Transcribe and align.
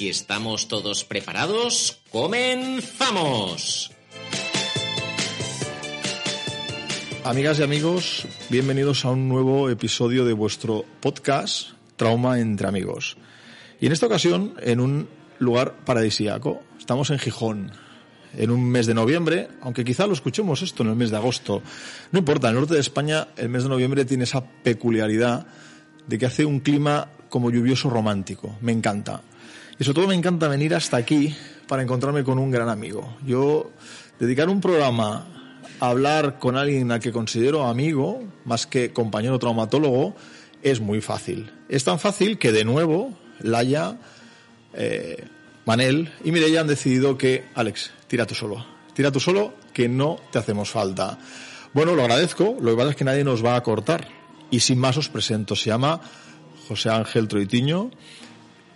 Si 0.00 0.08
estamos 0.08 0.66
todos 0.66 1.04
preparados, 1.04 2.00
comenzamos. 2.10 3.90
Amigas 7.22 7.58
y 7.58 7.62
amigos, 7.64 8.26
bienvenidos 8.48 9.04
a 9.04 9.10
un 9.10 9.28
nuevo 9.28 9.68
episodio 9.68 10.24
de 10.24 10.32
vuestro 10.32 10.86
podcast 11.00 11.72
Trauma 11.96 12.40
entre 12.40 12.66
amigos. 12.66 13.18
Y 13.78 13.84
en 13.88 13.92
esta 13.92 14.06
ocasión 14.06 14.54
en 14.62 14.80
un 14.80 15.06
lugar 15.38 15.84
paradisíaco. 15.84 16.62
Estamos 16.78 17.10
en 17.10 17.18
Gijón, 17.18 17.70
en 18.38 18.50
un 18.50 18.70
mes 18.70 18.86
de 18.86 18.94
noviembre, 18.94 19.48
aunque 19.60 19.84
quizá 19.84 20.06
lo 20.06 20.14
escuchemos 20.14 20.62
esto 20.62 20.82
en 20.82 20.88
el 20.88 20.96
mes 20.96 21.10
de 21.10 21.18
agosto. 21.18 21.60
No 22.10 22.20
importa, 22.20 22.48
en 22.48 22.54
el 22.54 22.60
norte 22.60 22.72
de 22.72 22.80
España 22.80 23.28
el 23.36 23.50
mes 23.50 23.64
de 23.64 23.68
noviembre 23.68 24.06
tiene 24.06 24.24
esa 24.24 24.42
peculiaridad 24.42 25.46
de 26.06 26.18
que 26.18 26.24
hace 26.24 26.46
un 26.46 26.60
clima 26.60 27.10
como 27.28 27.50
lluvioso 27.50 27.90
romántico. 27.90 28.56
Me 28.62 28.72
encanta. 28.72 29.24
Y 29.80 29.84
sobre 29.84 29.94
todo 29.94 30.08
me 30.08 30.14
encanta 30.14 30.46
venir 30.46 30.74
hasta 30.74 30.98
aquí 30.98 31.34
para 31.66 31.82
encontrarme 31.82 32.22
con 32.22 32.38
un 32.38 32.50
gran 32.50 32.68
amigo. 32.68 33.16
Yo 33.24 33.70
dedicar 34.18 34.50
un 34.50 34.60
programa 34.60 35.26
a 35.80 35.88
hablar 35.88 36.38
con 36.38 36.58
alguien 36.58 36.92
a 36.92 37.00
que 37.00 37.12
considero 37.12 37.66
amigo, 37.66 38.22
más 38.44 38.66
que 38.66 38.92
compañero 38.92 39.38
traumatólogo, 39.38 40.14
es 40.62 40.80
muy 40.80 41.00
fácil. 41.00 41.50
Es 41.70 41.84
tan 41.84 41.98
fácil 41.98 42.38
que 42.38 42.52
de 42.52 42.66
nuevo 42.66 43.16
Laia, 43.38 43.98
eh, 44.74 45.24
Manel 45.64 46.12
y 46.24 46.30
Mireia 46.30 46.60
han 46.60 46.66
decidido 46.66 47.16
que, 47.16 47.46
Alex, 47.54 47.90
tira 48.06 48.26
tú 48.26 48.34
solo. 48.34 48.66
Tira 48.92 49.10
tú 49.10 49.18
solo, 49.18 49.54
que 49.72 49.88
no 49.88 50.20
te 50.30 50.38
hacemos 50.38 50.68
falta. 50.68 51.18
Bueno, 51.72 51.94
lo 51.94 52.02
agradezco, 52.02 52.54
lo 52.60 52.72
que 52.72 52.76
pasa 52.76 52.90
es 52.90 52.96
que 52.96 53.04
nadie 53.04 53.24
nos 53.24 53.42
va 53.42 53.56
a 53.56 53.62
cortar. 53.62 54.08
Y 54.50 54.60
sin 54.60 54.78
más 54.78 54.98
os 54.98 55.08
presento, 55.08 55.56
se 55.56 55.70
llama 55.70 56.02
José 56.68 56.90
Ángel 56.90 57.28
Troitiño, 57.28 57.90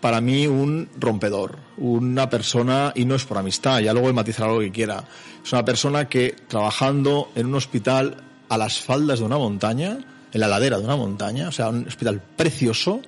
para 0.05 0.21
mí 0.21 0.47
un 0.47 0.91
rompedor, 1.01 1.57
una 1.79 2.29
persona, 2.29 2.93
y 2.95 3.07
no 3.07 3.15
es 3.15 3.25
por 3.25 3.39
amistad, 3.39 3.81
ya 3.81 3.95
luego 3.95 4.13
matizará 4.13 4.53
lo 4.53 4.61
que 4.61 4.71
quiera, 4.71 5.03
es 5.43 5.51
una 5.51 5.65
persona 5.65 6.11
que 6.11 6.37
trabajando 6.47 7.31
en 7.35 7.47
un 7.47 7.55
hospital 7.55 8.19
a 8.51 8.59
las 8.59 8.83
faldas 8.83 9.21
de 9.21 9.25
una 9.25 9.39
montaña, 9.39 9.97
en 10.31 10.41
la 10.41 10.47
ladera 10.47 10.77
de 10.77 10.85
una 10.85 10.97
montaña, 10.97 11.49
o 11.49 11.53
sea, 11.53 11.71
un 11.71 11.87
hospital 11.87 12.21
precioso, 12.37 13.01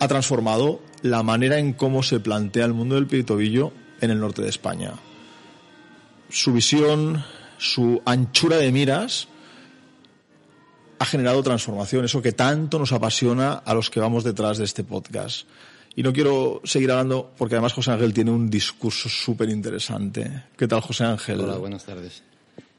ha 0.00 0.08
transformado 0.08 0.80
la 1.02 1.22
manera 1.22 1.60
en 1.60 1.74
cómo 1.74 2.02
se 2.02 2.18
plantea 2.18 2.64
el 2.64 2.74
mundo 2.74 2.96
del 2.96 3.06
pie 3.06 3.20
y 3.20 3.22
tobillo 3.22 3.72
en 4.00 4.10
el 4.10 4.18
norte 4.18 4.42
de 4.42 4.48
España. 4.48 4.94
Su 6.28 6.52
visión, 6.52 7.24
su 7.56 8.02
anchura 8.04 8.56
de 8.56 8.72
miras, 8.72 9.28
ha 10.98 11.04
generado 11.04 11.40
transformación, 11.44 12.04
eso 12.04 12.20
que 12.20 12.32
tanto 12.32 12.80
nos 12.80 12.90
apasiona 12.90 13.52
a 13.52 13.74
los 13.74 13.90
que 13.90 14.00
vamos 14.00 14.24
detrás 14.24 14.58
de 14.58 14.64
este 14.64 14.82
podcast. 14.82 15.46
Y 15.96 16.02
no 16.02 16.12
quiero 16.12 16.60
seguir 16.64 16.90
hablando 16.92 17.32
porque 17.36 17.56
además 17.56 17.72
José 17.72 17.90
Ángel 17.90 18.14
tiene 18.14 18.30
un 18.30 18.48
discurso 18.48 19.08
súper 19.08 19.48
interesante. 19.50 20.44
¿Qué 20.56 20.68
tal, 20.68 20.80
José 20.80 21.04
Ángel? 21.04 21.40
Hola, 21.40 21.56
buenas 21.56 21.84
tardes. 21.84 22.22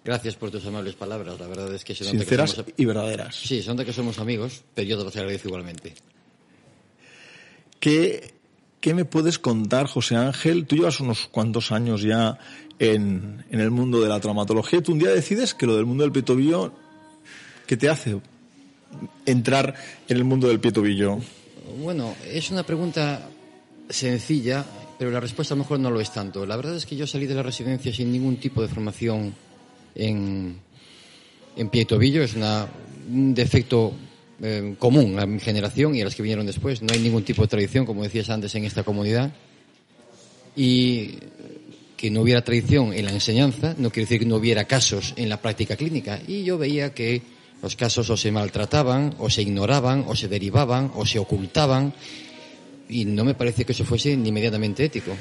Gracias 0.03 0.35
por 0.35 0.49
tus 0.49 0.65
amables 0.65 0.95
palabras. 0.95 1.39
La 1.39 1.47
verdad 1.47 1.73
es 1.73 1.83
que 1.83 1.93
se 1.93 2.05
nota 2.05 2.17
Sinceras 2.17 2.51
que 2.51 2.55
somos... 2.57 2.73
y 2.77 2.85
verdaderas. 2.85 3.35
Sí, 3.35 3.61
son 3.61 3.77
de 3.77 3.85
que 3.85 3.93
somos 3.93 4.17
amigos, 4.19 4.63
pero 4.73 4.87
yo 4.87 4.97
te 4.97 5.03
los 5.03 5.15
agradezco 5.15 5.49
igualmente. 5.49 5.93
¿Qué, 7.79 8.33
¿Qué 8.79 8.93
me 8.93 9.05
puedes 9.05 9.37
contar, 9.37 9.87
José 9.87 10.15
Ángel? 10.15 10.65
Tú 10.65 10.77
llevas 10.77 10.99
unos 11.01 11.27
cuantos 11.27 11.71
años 11.71 12.01
ya 12.01 12.39
en, 12.79 13.45
en 13.51 13.59
el 13.59 13.69
mundo 13.69 14.01
de 14.01 14.09
la 14.09 14.19
traumatología 14.19 14.79
y 14.79 14.81
tú 14.81 14.93
un 14.93 14.99
día 14.99 15.09
decides 15.09 15.53
que 15.53 15.67
lo 15.67 15.75
del 15.75 15.85
mundo 15.85 16.03
del 16.03 16.11
petobillo, 16.11 16.73
¿qué 17.67 17.77
te 17.77 17.89
hace 17.89 18.19
entrar 19.25 19.75
en 20.07 20.17
el 20.17 20.23
mundo 20.23 20.47
del 20.47 20.59
petobillo? 20.59 21.19
Bueno, 21.77 22.15
es 22.27 22.51
una 22.51 22.63
pregunta 22.63 23.29
sencilla, 23.89 24.65
pero 24.97 25.11
la 25.11 25.19
respuesta 25.19 25.53
a 25.53 25.57
lo 25.57 25.63
mejor 25.63 25.79
no 25.79 25.89
lo 25.89 26.01
es 26.01 26.11
tanto. 26.11 26.45
La 26.45 26.55
verdad 26.55 26.75
es 26.75 26.85
que 26.85 26.95
yo 26.95 27.07
salí 27.07 27.25
de 27.25 27.35
la 27.35 27.43
residencia 27.43 27.93
sin 27.93 28.11
ningún 28.11 28.37
tipo 28.37 28.61
de 28.61 28.67
formación 28.67 29.33
en, 29.95 30.57
en 31.55 31.69
pie 31.69 31.81
y 31.81 31.85
tobillo. 31.85 32.23
Es 32.23 32.35
una, 32.35 32.67
un 33.09 33.33
defecto 33.33 33.93
eh, 34.41 34.75
común 34.77 35.19
a 35.19 35.25
mi 35.25 35.39
generación 35.39 35.95
y 35.95 36.01
a 36.01 36.05
las 36.05 36.15
que 36.15 36.23
vinieron 36.23 36.45
después. 36.45 36.81
No 36.81 36.93
hay 36.93 36.99
ningún 36.99 37.23
tipo 37.23 37.41
de 37.41 37.47
tradición, 37.47 37.85
como 37.85 38.03
decías 38.03 38.29
antes, 38.29 38.53
en 38.55 38.65
esta 38.65 38.83
comunidad. 38.83 39.31
Y 40.55 41.17
que 41.95 42.09
no 42.09 42.21
hubiera 42.21 42.43
tradición 42.43 42.93
en 42.93 43.05
la 43.05 43.11
enseñanza 43.11 43.75
no 43.77 43.91
quiere 43.91 44.05
decir 44.05 44.19
que 44.19 44.25
no 44.25 44.37
hubiera 44.37 44.65
casos 44.65 45.13
en 45.17 45.29
la 45.29 45.41
práctica 45.41 45.75
clínica. 45.75 46.19
Y 46.27 46.43
yo 46.43 46.57
veía 46.57 46.93
que 46.93 47.21
los 47.61 47.75
casos 47.75 48.09
o 48.09 48.17
se 48.17 48.31
maltrataban, 48.31 49.15
o 49.19 49.29
se 49.29 49.43
ignoraban, 49.43 50.05
o 50.07 50.15
se 50.15 50.27
derivaban, 50.27 50.91
o 50.95 51.05
se 51.05 51.19
ocultaban, 51.19 51.93
y 52.89 53.05
no 53.05 53.23
me 53.23 53.35
parece 53.35 53.65
que 53.65 53.71
eso 53.71 53.85
fuese 53.85 54.17
ni 54.17 54.29
inmediatamente 54.29 54.83
ético. 54.83 55.11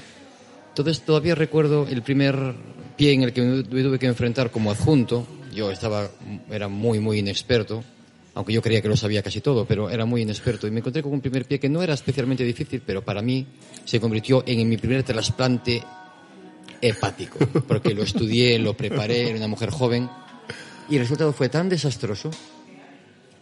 Entonces 0.69 1.03
todavía 1.03 1.35
recuerdo 1.35 1.87
el 1.89 2.03
primer 2.03 2.55
pie 2.97 3.13
en 3.13 3.23
el 3.23 3.33
que 3.33 3.43
me 3.43 3.63
tuve 3.63 3.99
que 3.99 4.07
enfrentar 4.07 4.51
como 4.51 4.71
adjunto. 4.71 5.27
Yo 5.55 5.71
estaba, 5.71 6.09
era 6.51 6.69
muy, 6.69 7.01
muy 7.01 7.19
inexperto, 7.19 7.85
aunque 8.35 8.53
yo 8.53 8.63
creía 8.63 8.81
que 8.81 8.89
lo 8.89 8.97
sabía 8.97 9.23
casi 9.23 9.41
todo, 9.41 9.67
pero 9.67 9.91
era 9.91 10.05
muy 10.05 10.23
inexperto. 10.23 10.67
Y 10.67 10.71
me 10.71 10.79
encontré 10.79 11.03
con 11.03 11.13
un 11.13 11.21
primer 11.21 11.45
pie 11.45 11.59
que 11.59 11.69
no 11.69 11.83
era 11.83 11.95
especialmente 11.95 12.45
difícil, 12.45 12.83
pero 12.85 13.05
para 13.05 13.21
mí 13.21 13.47
se 13.85 14.01
convirtió 14.01 14.43
en 14.47 14.69
mi 14.69 14.77
primer 14.77 15.03
trasplante 15.03 15.83
hepático, 16.81 17.39
porque 17.69 17.93
lo 17.93 18.03
estudié, 18.03 18.59
lo 18.59 18.75
preparé, 18.75 19.29
era 19.29 19.37
una 19.37 19.49
mujer 19.49 19.71
joven 19.71 20.09
y 20.91 20.97
el 20.97 21.01
resultado 21.01 21.33
fue 21.33 21.49
tan 21.49 21.69
desastroso 21.69 22.31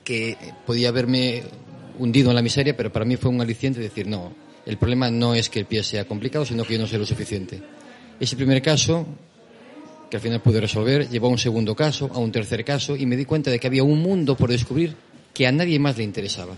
que 0.05 0.37
podía 0.67 0.91
haberme 0.91 1.43
hundido 1.99 2.31
en 2.31 2.37
la 2.37 2.43
miseria, 2.43 2.77
pero 2.77 2.93
para 2.93 3.05
mí 3.05 3.17
fue 3.17 3.31
un 3.31 3.41
aliciente 3.41 3.81
decir, 3.81 4.07
no, 4.07 4.33
el 4.67 4.77
problema 4.77 5.11
no 5.11 5.35
es 5.35 5.49
que 5.49 5.59
el 5.61 5.65
pie 5.65 5.83
sea 5.83 6.07
complicado, 6.07 6.45
sino 6.45 6.65
que 6.65 6.75
yo 6.75 6.79
no 6.79 6.87
sé 6.87 6.99
lo 6.99 7.07
suficiente. 7.07 7.61
Ese 8.21 8.37
primer 8.37 8.61
caso, 8.61 9.07
que 10.11 10.19
al 10.19 10.23
final 10.23 10.43
pude 10.43 10.61
resolver, 10.61 11.09
llevó 11.09 11.29
a 11.29 11.31
un 11.31 11.39
segundo 11.39 11.75
caso, 11.75 12.11
a 12.13 12.19
un 12.19 12.31
tercer 12.31 12.65
caso, 12.65 12.95
y 12.95 13.07
me 13.07 13.17
di 13.17 13.25
cuenta 13.25 13.51
de 13.51 13.59
que 13.59 13.67
había 13.67 13.83
un 13.83 14.01
mundo 14.01 14.37
por 14.37 14.51
descubrir 14.51 14.95
que 15.33 15.47
a 15.47 15.53
nadie 15.53 15.79
más 15.79 15.97
le 15.97 16.05
interesaba. 16.05 16.55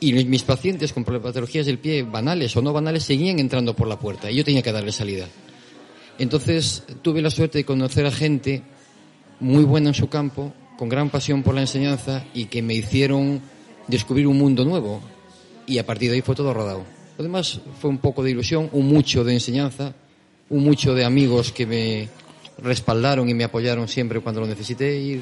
Y 0.00 0.12
mis 0.24 0.42
pacientes 0.42 0.92
con 0.92 1.04
patologías 1.04 1.66
del 1.66 1.78
pie, 1.78 2.02
banales 2.02 2.56
o 2.56 2.62
no 2.62 2.72
banales, 2.72 3.04
seguían 3.04 3.38
entrando 3.38 3.76
por 3.76 3.86
la 3.86 3.98
puerta, 3.98 4.30
y 4.30 4.36
yo 4.36 4.44
tenía 4.44 4.62
que 4.62 4.72
darle 4.72 4.90
salida. 4.90 5.26
Entonces 6.18 6.82
tuve 7.00 7.22
la 7.22 7.30
suerte 7.30 7.58
de 7.58 7.64
conocer 7.64 8.06
a 8.06 8.10
gente 8.10 8.62
muy 9.40 9.64
buena 9.64 9.88
en 9.88 9.94
su 9.94 10.08
campo, 10.08 10.52
con 10.78 10.88
gran 10.88 11.10
pasión 11.10 11.42
por 11.42 11.54
la 11.54 11.60
enseñanza 11.62 12.24
y 12.34 12.46
que 12.46 12.62
me 12.62 12.74
hicieron 12.74 13.40
descubrir 13.88 14.26
un 14.26 14.38
mundo 14.38 14.64
nuevo. 14.64 15.00
Y 15.66 15.78
a 15.78 15.86
partir 15.86 16.10
de 16.10 16.16
ahí 16.16 16.22
fue 16.22 16.34
todo 16.34 16.52
rodado. 16.54 16.84
Lo 17.18 17.24
demás 17.24 17.60
fue 17.80 17.90
un 17.90 17.98
poco 17.98 18.22
de 18.22 18.30
ilusión, 18.30 18.68
un 18.72 18.88
mucho 18.88 19.24
de 19.24 19.34
enseñanza, 19.34 19.94
un 20.48 20.64
mucho 20.64 20.94
de 20.94 21.04
amigos 21.04 21.52
que 21.52 21.66
me 21.66 22.08
respaldaron 22.62 23.28
y 23.28 23.34
me 23.34 23.44
apoyaron 23.44 23.88
siempre 23.88 24.20
cuando 24.20 24.40
lo 24.40 24.46
necesité 24.46 24.98
y, 25.00 25.20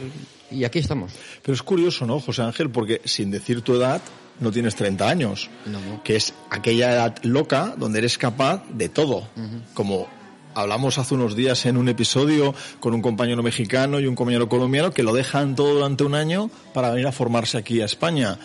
y 0.51 0.65
aquí 0.65 0.79
estamos. 0.79 1.13
Pero 1.43 1.55
es 1.55 1.63
curioso, 1.63 2.07
¿no, 2.07 2.19
José 2.21 2.43
Ángel? 2.43 2.71
Porque 2.71 3.01
sin 3.05 3.31
decir 3.31 3.63
tu 3.63 3.75
edad, 3.75 4.01
no 4.41 4.51
tienes 4.53 4.75
30 4.77 5.09
años, 5.09 5.51
No, 5.67 5.81
no. 5.81 6.03
que 6.03 6.17
es 6.17 6.35
aquella 6.51 6.93
edad 6.93 7.17
loca 7.25 7.75
donde 7.77 7.99
eres 7.99 8.17
capaz 8.19 8.63
de 8.73 8.89
todo, 8.89 9.29
como 9.75 10.07
hablamos 10.59 10.99
hace 10.99 11.15
unos 11.15 11.37
días 11.37 11.67
en 11.67 11.77
un 11.77 11.89
episodio 11.89 12.53
con 12.81 12.93
un 12.93 13.01
compañero 13.01 13.45
mexicano 13.45 14.01
y 14.01 14.07
un 14.07 14.17
compañero 14.17 14.49
colombiano 14.49 14.91
que 14.91 15.05
lo 15.05 15.15
dejan 15.15 15.55
todo 15.55 15.75
durante 15.75 16.03
un 16.03 16.17
año 16.17 16.51
para 16.75 16.91
venir 16.91 17.07
a 17.07 17.13
formarse 17.13 17.59
aquí 17.59 17.81
a 17.81 17.85
España. 17.85 18.39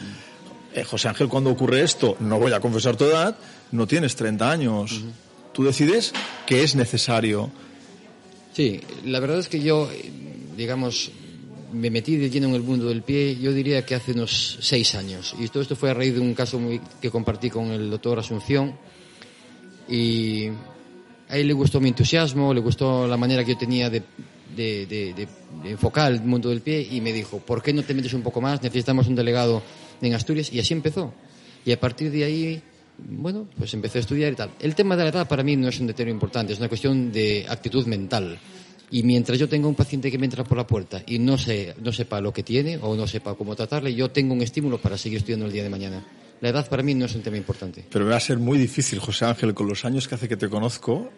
eh, 0.76 0.84
José 0.84 1.08
Ángel, 1.08 1.28
cuando 1.28 1.50
ocurre 1.50 1.82
esto, 1.82 2.16
no 2.20 2.38
voy 2.38 2.54
a 2.54 2.60
confesar 2.60 2.96
tu 2.96 3.06
edad, 3.06 3.36
no 3.72 3.88
tienes 3.88 4.16
30 4.16 4.52
años. 4.52 5.02
Tú 5.54 5.64
decides 5.64 6.14
que 6.46 6.64
es 6.64 6.76
necesario. 6.76 7.50
Sí, 8.54 8.82
la 9.06 9.20
verdad 9.20 9.40
es 9.40 9.48
que 9.48 9.60
yo, 9.60 9.90
digamos, 10.56 11.12
me 11.72 11.90
metí 11.90 12.18
de 12.18 12.30
lleno 12.30 12.50
en 12.50 12.56
el 12.56 12.62
mundo 12.62 12.90
del 12.90 13.02
pie, 13.02 13.38
yo 13.40 13.52
diría 13.54 13.84
que 13.88 13.96
hace 13.96 14.12
unos 14.12 14.60
seis 14.62 14.94
años. 14.94 15.36
Y 15.40 15.48
todo 15.48 15.64
esto 15.64 15.76
fue 15.76 15.90
a 15.90 15.96
raíz 15.96 16.14
de 16.14 16.20
un 16.20 16.36
caso 16.36 16.60
muy, 16.60 16.80
que 17.02 17.10
compartí 17.10 17.50
con 17.50 17.72
el 17.72 17.90
doctor 17.90 18.20
Asunción. 18.20 18.76
Y 19.90 20.50
a 21.34 21.38
él 21.38 21.48
le 21.48 21.54
gustó 21.54 21.82
mi 21.82 21.90
entusiasmo, 21.90 22.54
le 22.54 22.60
gustó 22.60 23.08
la 23.08 23.18
manera 23.18 23.44
que 23.44 23.54
yo 23.54 23.58
tenía 23.58 23.90
de, 23.90 24.04
de, 24.56 24.86
de, 24.86 25.28
enfocar 25.64 26.12
el 26.12 26.22
mundo 26.22 26.50
del 26.50 26.62
pie 26.62 26.88
y 26.92 27.02
me 27.02 27.12
dijo, 27.12 27.40
¿por 27.40 27.64
qué 27.64 27.74
no 27.74 27.82
te 27.82 27.96
metes 27.96 28.14
un 28.14 28.22
poco 28.22 28.40
más? 28.40 28.62
Necesitamos 28.62 29.08
un 29.08 29.16
delegado 29.16 29.64
en 30.00 30.14
Asturias. 30.14 30.54
Y 30.54 30.60
así 30.60 30.76
empezó. 30.76 31.12
Y 31.66 31.72
a 31.72 31.80
partir 31.80 32.12
de 32.12 32.24
ahí, 32.24 32.62
bueno, 33.00 33.48
pues 33.58 33.74
empecé 33.74 33.98
a 33.98 34.02
estudiar 34.02 34.32
y 34.32 34.36
tal. 34.36 34.52
El 34.60 34.76
tema 34.76 34.96
de 34.96 35.06
la 35.06 35.10
edad 35.10 35.28
para 35.28 35.42
mí 35.42 35.56
no 35.56 35.70
es 35.70 35.80
un 35.80 35.88
deterioro 35.88 36.14
importante, 36.14 36.54
es 36.54 36.60
una 36.60 36.70
cuestión 36.70 37.12
de 37.12 37.48
actitud 37.50 37.88
mental. 37.88 38.38
Y 38.92 39.02
mientras 39.02 39.40
yo 39.40 39.50
tenga 39.50 39.68
un 39.68 39.74
paciente 39.74 40.12
que 40.12 40.20
me 40.20 40.26
entra 40.26 40.44
por 40.44 40.56
la 40.56 40.68
puerta 40.68 41.02
y 41.08 41.18
no, 41.18 41.40
se, 41.40 41.74
no 41.82 41.92
sepa 41.92 42.22
lo 42.22 42.32
que 42.32 42.44
tiene 42.44 42.78
o 42.80 42.96
no 42.96 43.08
sepa 43.08 43.34
cómo 43.34 43.56
tratarle, 43.56 43.96
yo 43.96 44.12
tengo 44.12 44.36
un 44.36 44.44
estímulo 44.44 44.80
para 44.80 45.00
seguir 45.00 45.18
estudiando 45.18 45.48
el 45.48 45.52
día 45.52 45.64
de 45.64 45.70
mañana. 45.72 46.06
La 46.44 46.50
edad 46.50 46.68
para 46.68 46.84
mí 46.84 46.94
no 46.94 47.06
es 47.06 47.16
un 47.16 47.22
tema 47.22 47.38
importante. 47.38 47.86
Pero 47.90 48.06
va 48.06 48.18
a 48.18 48.20
ser 48.20 48.38
muy 48.38 48.58
difícil, 48.58 49.00
José 49.00 49.24
Ángel, 49.24 49.54
con 49.54 49.66
los 49.66 49.86
años 49.86 50.10
que 50.10 50.16
hace 50.16 50.28
que 50.28 50.36
te 50.36 50.50
conozco 50.50 51.10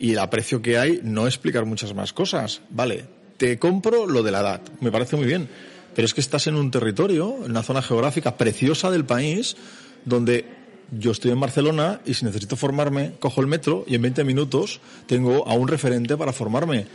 y 0.00 0.10
el 0.10 0.18
aprecio 0.18 0.62
que 0.62 0.78
hay, 0.78 0.98
no 1.04 1.28
explicar 1.28 1.64
muchas 1.64 1.94
más 1.94 2.12
cosas. 2.12 2.60
Vale, 2.70 3.04
te 3.36 3.56
compro 3.60 4.04
lo 4.08 4.24
de 4.24 4.32
la 4.32 4.40
edad, 4.40 4.62
me 4.80 4.90
parece 4.90 5.14
muy 5.14 5.26
bien. 5.26 5.48
Pero 5.94 6.06
es 6.06 6.12
que 6.12 6.20
estás 6.20 6.48
en 6.48 6.56
un 6.56 6.72
territorio, 6.72 7.36
en 7.44 7.52
una 7.52 7.62
zona 7.62 7.82
geográfica 7.82 8.36
preciosa 8.36 8.90
del 8.90 9.04
país, 9.04 9.56
donde 10.04 10.44
yo 10.90 11.12
estoy 11.12 11.30
en 11.30 11.38
Barcelona 11.38 12.00
y 12.04 12.14
si 12.14 12.24
necesito 12.24 12.56
formarme, 12.56 13.12
cojo 13.20 13.40
el 13.40 13.46
metro 13.46 13.84
y 13.86 13.94
en 13.94 14.02
20 14.02 14.24
minutos 14.24 14.80
tengo 15.06 15.46
a 15.46 15.54
un 15.54 15.68
referente 15.68 16.16
para 16.16 16.32
formarme. 16.32 16.88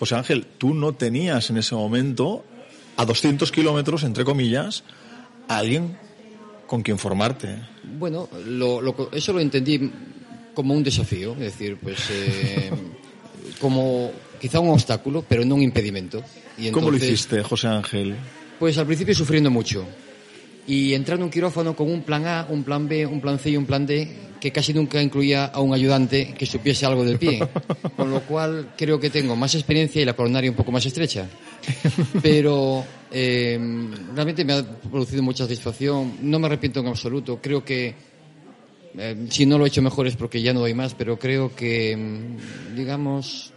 José 0.00 0.16
Ángel, 0.16 0.46
tú 0.58 0.74
no 0.74 0.94
tenías 0.94 1.48
en 1.50 1.58
ese 1.58 1.76
momento, 1.76 2.44
a 2.96 3.04
200 3.04 3.52
kilómetros, 3.52 4.02
entre 4.02 4.24
comillas, 4.24 4.82
a 5.46 5.58
alguien 5.58 5.96
con 6.70 6.82
quien 6.82 6.98
formarte. 6.98 7.56
Bueno, 7.98 8.28
lo, 8.46 8.80
lo, 8.80 9.10
eso 9.10 9.32
lo 9.32 9.40
entendí 9.40 9.90
como 10.54 10.72
un 10.72 10.84
desafío, 10.84 11.32
es 11.32 11.40
decir, 11.40 11.76
pues 11.82 11.98
eh, 12.12 12.70
como 13.60 14.12
quizá 14.40 14.60
un 14.60 14.68
obstáculo, 14.68 15.24
pero 15.28 15.44
no 15.44 15.56
un 15.56 15.62
impedimento. 15.62 16.18
Y 16.56 16.68
entonces, 16.68 16.72
¿Cómo 16.72 16.90
lo 16.92 16.96
hiciste, 16.96 17.42
José 17.42 17.66
Ángel? 17.66 18.14
Pues 18.60 18.78
al 18.78 18.86
principio 18.86 19.16
sufriendo 19.16 19.50
mucho. 19.50 19.84
Y 20.66 20.94
entrando 20.94 21.24
en 21.24 21.28
un 21.28 21.30
quirófano 21.30 21.74
con 21.74 21.90
un 21.90 22.02
plan 22.02 22.26
A, 22.26 22.46
un 22.48 22.62
plan 22.62 22.88
B, 22.88 23.06
un 23.06 23.20
plan 23.20 23.38
C 23.38 23.50
y 23.50 23.56
un 23.56 23.66
plan 23.66 23.86
D, 23.86 24.08
que 24.40 24.50
casi 24.50 24.72
nunca 24.72 25.00
incluía 25.02 25.46
a 25.46 25.60
un 25.60 25.74
ayudante 25.74 26.34
que 26.36 26.46
supiese 26.46 26.86
algo 26.86 27.04
del 27.04 27.18
pie. 27.18 27.40
Con 27.96 28.10
lo 28.10 28.20
cual 28.22 28.72
creo 28.76 28.98
que 28.98 29.10
tengo 29.10 29.36
más 29.36 29.54
experiencia 29.54 30.00
y 30.00 30.04
la 30.04 30.14
coronaria 30.14 30.50
un 30.50 30.56
poco 30.56 30.72
más 30.72 30.84
estrecha. 30.86 31.28
Pero 32.22 32.84
eh, 33.10 33.58
realmente 34.14 34.44
me 34.44 34.54
ha 34.54 34.62
producido 34.62 35.22
mucha 35.22 35.44
satisfacción. 35.44 36.16
No 36.22 36.38
me 36.38 36.46
arrepiento 36.46 36.80
en 36.80 36.86
absoluto. 36.86 37.38
Creo 37.42 37.64
que 37.64 37.94
eh, 38.98 39.26
si 39.28 39.46
no 39.46 39.58
lo 39.58 39.64
he 39.64 39.68
hecho 39.68 39.82
mejor 39.82 40.06
es 40.06 40.16
porque 40.16 40.42
ya 40.42 40.52
no 40.52 40.60
doy 40.60 40.74
más, 40.74 40.94
pero 40.94 41.18
creo 41.18 41.54
que, 41.54 41.96
digamos, 42.74 43.52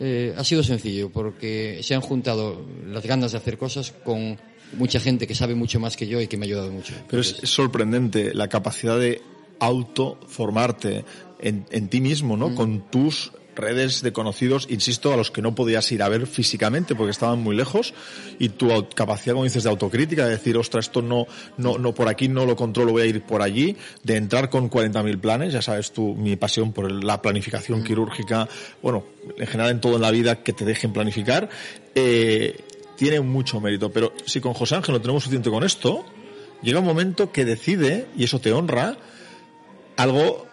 eh, 0.00 0.34
ha 0.36 0.44
sido 0.44 0.62
sencillo 0.62 1.10
porque 1.10 1.80
se 1.82 1.94
han 1.94 2.00
juntado 2.00 2.64
las 2.86 3.04
ganas 3.04 3.32
de 3.32 3.38
hacer 3.38 3.58
cosas 3.58 3.92
con 4.04 4.38
mucha 4.76 5.00
gente 5.00 5.26
que 5.26 5.34
sabe 5.34 5.54
mucho 5.54 5.78
más 5.78 5.96
que 5.96 6.06
yo 6.06 6.20
y 6.20 6.26
que 6.26 6.36
me 6.36 6.46
ha 6.46 6.48
ayudado 6.48 6.72
mucho. 6.72 6.94
Pero 7.08 7.22
es, 7.22 7.38
es 7.42 7.50
sorprendente 7.50 8.34
la 8.34 8.48
capacidad 8.48 8.98
de 8.98 9.22
autoformarte 9.60 11.04
en, 11.38 11.66
en 11.70 11.88
ti 11.88 12.00
mismo, 12.00 12.36
¿no? 12.36 12.50
Mm. 12.50 12.54
Con 12.54 12.90
tus 12.90 13.32
redes 13.56 14.02
de 14.02 14.12
conocidos, 14.12 14.66
insisto, 14.70 15.12
a 15.12 15.16
los 15.16 15.30
que 15.30 15.42
no 15.42 15.54
podías 15.54 15.90
ir 15.92 16.02
a 16.02 16.08
ver 16.08 16.26
físicamente 16.26 16.94
porque 16.94 17.10
estaban 17.10 17.40
muy 17.40 17.56
lejos 17.56 17.94
y 18.38 18.50
tu 18.50 18.68
capacidad, 18.94 19.34
como 19.34 19.44
dices, 19.44 19.64
de 19.64 19.70
autocrítica, 19.70 20.24
de 20.24 20.32
decir, 20.32 20.56
ostras, 20.56 20.86
esto 20.86 21.02
no, 21.02 21.26
no, 21.56 21.78
no 21.78 21.94
por 21.94 22.08
aquí 22.08 22.28
no 22.28 22.46
lo 22.46 22.56
controlo, 22.56 22.92
voy 22.92 23.02
a 23.02 23.06
ir 23.06 23.22
por 23.22 23.42
allí, 23.42 23.76
de 24.02 24.16
entrar 24.16 24.50
con 24.50 24.70
40.000 24.70 25.20
planes, 25.20 25.52
ya 25.52 25.62
sabes 25.62 25.92
tú, 25.92 26.14
mi 26.14 26.36
pasión 26.36 26.72
por 26.72 26.90
la 26.90 27.22
planificación 27.22 27.80
mm. 27.80 27.84
quirúrgica, 27.84 28.48
bueno, 28.82 29.04
en 29.36 29.46
general 29.46 29.70
en 29.70 29.80
todo 29.80 29.96
en 29.96 30.02
la 30.02 30.10
vida 30.10 30.42
que 30.42 30.52
te 30.52 30.64
dejen 30.64 30.92
planificar, 30.92 31.48
eh, 31.94 32.56
tiene 32.96 33.20
mucho 33.20 33.60
mérito. 33.60 33.90
Pero 33.90 34.12
si 34.26 34.40
con 34.40 34.54
José 34.54 34.76
Ángel 34.76 34.94
no 34.94 35.00
tenemos 35.00 35.22
suficiente 35.22 35.50
con 35.50 35.64
esto, 35.64 36.04
llega 36.62 36.80
un 36.80 36.86
momento 36.86 37.32
que 37.32 37.44
decide, 37.44 38.06
y 38.16 38.24
eso 38.24 38.40
te 38.40 38.52
honra, 38.52 38.96
algo 39.96 40.46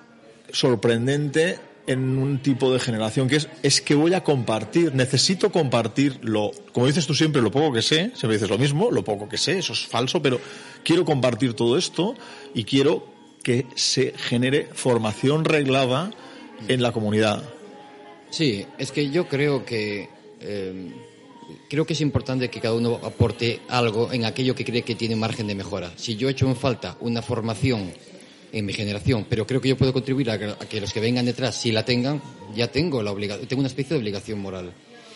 sorprendente 0.51 1.59
en 1.88 2.18
un 2.18 2.39
tipo 2.39 2.72
de 2.72 2.80
generación 2.80 3.28
que 3.28 3.38
es 3.38 3.50
es 3.63 3.81
que 3.81 3.95
voy 3.95 4.13
a 4.13 4.24
compartir, 4.24 4.94
necesito 4.94 5.51
compartir 5.51 6.19
lo, 6.22 6.51
como 6.72 6.88
dices 6.88 7.07
tú 7.07 7.13
siempre, 7.13 7.42
lo 7.42 7.51
poco 7.51 7.74
que 7.74 7.81
sé, 7.81 8.12
siempre 8.16 8.33
dices 8.33 8.50
lo 8.50 8.57
mismo, 8.57 8.92
lo 8.92 9.04
poco 9.04 9.28
que 9.28 9.38
sé, 9.38 9.60
eso 9.60 9.74
es 9.74 9.86
falso, 9.86 10.22
pero 10.22 10.39
quiero 10.83 11.06
compartir 11.06 11.54
todo 11.54 11.78
esto 11.78 12.16
y 12.54 12.63
quiero 12.63 13.06
que 13.44 13.66
se 13.75 14.13
genere 14.16 14.69
formación 14.74 15.45
reglada 15.45 16.12
en 16.68 16.81
la 16.81 16.92
comunidad. 16.92 17.44
Sí, 18.30 18.66
es 18.78 18.92
que 18.92 19.10
yo 19.10 19.28
creo 19.28 19.66
que 19.66 20.10
eh, 20.39 20.92
creo 21.69 21.86
que 21.86 21.94
es 21.94 22.01
importante 22.01 22.50
que 22.50 22.60
cada 22.60 22.75
uno 22.75 23.00
aporte 23.04 23.62
algo 23.68 24.12
en 24.12 24.25
aquello 24.25 24.56
que 24.56 24.66
cree 24.66 24.83
que 24.83 24.95
tiene 24.95 25.16
margen 25.16 25.48
de 25.48 25.56
mejora. 25.56 25.92
Si 25.95 26.16
yo 26.16 26.28
he 26.28 26.31
hecho 26.31 26.48
en 26.48 26.56
falta 26.56 26.98
una 27.00 27.22
formación 27.22 27.92
en 28.51 28.65
mi 28.65 28.74
generación, 28.74 29.25
pero 29.30 29.48
creo 29.48 29.62
que 29.62 29.69
yo 29.69 29.77
puedo 29.77 29.94
contribuir 29.94 30.30
a 30.30 30.38
que, 30.38 30.45
a 30.45 30.56
que 30.57 30.81
los 30.81 30.92
que 30.94 31.00
vengan 31.00 31.25
detrás, 31.25 31.56
si 31.56 31.71
la 31.71 31.86
tengan, 31.86 32.21
ya 32.56 32.68
tengo 32.69 33.01
la 33.01 33.13
tengo 33.48 33.59
una 33.59 33.68
especie 33.68 33.95
de 33.95 34.00
obligación 34.00 34.39
moral. 34.39 34.74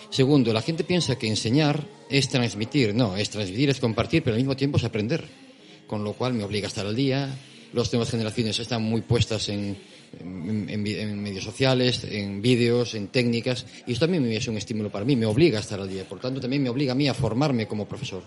Segundo, 0.09 0.53
la 0.53 0.61
gente 0.61 0.83
piensa 0.83 1.17
que 1.17 1.27
enseñar 1.27 1.83
es 2.09 2.29
transmitir. 2.29 2.95
No, 2.95 3.17
es 3.17 3.29
transmitir, 3.29 3.69
es 3.69 3.79
compartir, 3.79 4.23
pero 4.23 4.35
al 4.35 4.39
mismo 4.39 4.55
tiempo 4.55 4.77
es 4.77 4.83
aprender. 4.83 5.25
Con 5.87 6.03
lo 6.03 6.13
cual 6.13 6.33
me 6.33 6.43
obliga 6.43 6.67
a 6.67 6.69
estar 6.69 6.85
al 6.85 6.95
día. 6.95 7.37
Las 7.73 7.91
nuevas 7.91 8.11
generaciones 8.11 8.57
están 8.59 8.81
muy 8.83 9.01
puestas 9.01 9.49
en, 9.49 9.77
en 10.19 11.21
medios 11.21 11.43
sociales, 11.43 12.05
en 12.09 12.41
vídeos, 12.41 12.95
en 12.95 13.09
técnicas. 13.09 13.65
Y 13.85 13.93
esto 13.93 14.05
también 14.05 14.25
es 14.31 14.47
un 14.47 14.57
estímulo 14.57 14.89
para 14.89 15.05
mí, 15.05 15.15
me 15.15 15.25
obliga 15.25 15.57
a 15.57 15.61
estar 15.61 15.79
al 15.79 15.89
día. 15.89 16.07
Por 16.07 16.19
tanto, 16.19 16.39
también 16.39 16.63
me 16.63 16.69
obliga 16.69 16.93
a 16.93 16.95
mí 16.95 17.09
a 17.09 17.13
formarme 17.13 17.67
como 17.67 17.87
profesor. 17.87 18.23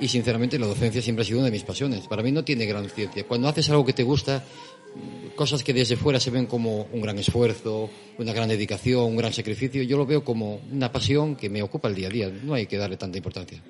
Y 0.00 0.08
sinceramente 0.08 0.58
la 0.58 0.66
docencia 0.66 1.02
siempre 1.02 1.22
ha 1.22 1.24
sido 1.24 1.38
una 1.38 1.46
de 1.46 1.52
mis 1.52 1.64
pasiones. 1.64 2.06
Para 2.06 2.22
mí 2.22 2.30
no 2.30 2.44
tiene 2.44 2.66
gran 2.66 2.88
ciencia. 2.88 3.24
Cuando 3.24 3.48
haces 3.48 3.68
algo 3.70 3.84
que 3.84 3.92
te 3.92 4.04
gusta, 4.04 4.44
cosas 5.34 5.62
que 5.64 5.72
desde 5.72 5.96
fuera 5.96 6.20
se 6.20 6.30
ven 6.30 6.46
como 6.46 6.88
un 6.92 7.00
gran 7.00 7.18
esfuerzo, 7.18 7.90
una 8.18 8.32
gran 8.32 8.48
dedicación, 8.48 9.04
un 9.04 9.16
gran 9.16 9.32
sacrificio, 9.32 9.82
yo 9.82 9.96
lo 9.96 10.06
veo 10.06 10.24
como 10.24 10.60
una 10.70 10.92
pasión 10.92 11.36
que 11.36 11.50
me 11.50 11.62
ocupa 11.62 11.88
el 11.88 11.94
día 11.94 12.08
a 12.08 12.10
día. 12.10 12.28
No 12.28 12.54
hay 12.54 12.66
que 12.66 12.76
darle 12.76 12.96
tanta 12.96 13.18
importancia. 13.18 13.62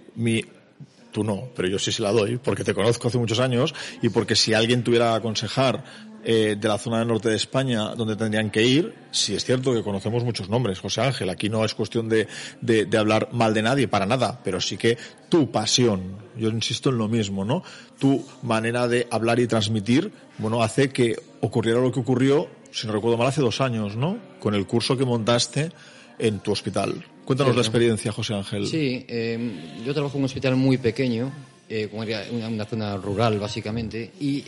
Tú 1.10 1.24
no, 1.24 1.48
pero 1.54 1.68
yo 1.68 1.78
sí 1.78 1.92
se 1.92 2.02
la 2.02 2.12
doy, 2.12 2.38
porque 2.38 2.64
te 2.64 2.74
conozco 2.74 3.08
hace 3.08 3.18
muchos 3.18 3.40
años 3.40 3.74
y 4.02 4.08
porque 4.08 4.36
si 4.36 4.54
alguien 4.54 4.82
tuviera 4.82 5.10
que 5.10 5.16
aconsejar 5.16 5.84
eh, 6.24 6.56
de 6.58 6.68
la 6.68 6.78
zona 6.78 6.98
del 6.98 7.08
norte 7.08 7.30
de 7.30 7.36
España 7.36 7.94
donde 7.94 8.16
tendrían 8.16 8.50
que 8.50 8.62
ir, 8.62 8.94
sí 9.10 9.34
es 9.34 9.44
cierto 9.44 9.72
que 9.72 9.82
conocemos 9.82 10.24
muchos 10.24 10.48
nombres, 10.48 10.80
José 10.80 11.00
Ángel, 11.00 11.30
aquí 11.30 11.48
no 11.48 11.64
es 11.64 11.74
cuestión 11.74 12.08
de, 12.08 12.26
de, 12.60 12.86
de 12.86 12.98
hablar 12.98 13.28
mal 13.32 13.54
de 13.54 13.62
nadie, 13.62 13.88
para 13.88 14.04
nada, 14.04 14.40
pero 14.42 14.60
sí 14.60 14.76
que 14.76 14.98
tu 15.28 15.50
pasión, 15.50 16.18
yo 16.36 16.48
insisto 16.50 16.90
en 16.90 16.98
lo 16.98 17.08
mismo, 17.08 17.44
¿no? 17.44 17.62
Tu 17.98 18.24
manera 18.42 18.88
de 18.88 19.06
hablar 19.10 19.38
y 19.38 19.46
transmitir, 19.46 20.12
bueno, 20.38 20.62
hace 20.62 20.90
que 20.90 21.16
ocurriera 21.40 21.80
lo 21.80 21.92
que 21.92 22.00
ocurrió, 22.00 22.48
si 22.72 22.86
no 22.86 22.92
recuerdo 22.92 23.16
mal, 23.16 23.28
hace 23.28 23.40
dos 23.40 23.60
años, 23.60 23.96
¿no? 23.96 24.18
Con 24.40 24.54
el 24.54 24.66
curso 24.66 24.96
que 24.96 25.04
montaste 25.04 25.70
en 26.18 26.40
tu 26.40 26.52
hospital. 26.52 27.04
Cuéntanos 27.28 27.54
la 27.54 27.60
experiencia, 27.60 28.10
José 28.10 28.32
Ángel. 28.32 28.66
Sí, 28.66 29.04
eh, 29.06 29.38
yo 29.84 29.92
trabajo 29.92 30.16
en 30.16 30.22
un 30.22 30.24
hospital 30.24 30.56
muy 30.56 30.78
pequeño, 30.78 31.30
eh, 31.68 31.86
una, 31.92 32.48
una 32.48 32.64
zona 32.64 32.96
rural 32.96 33.38
básicamente, 33.38 34.12
y 34.18 34.44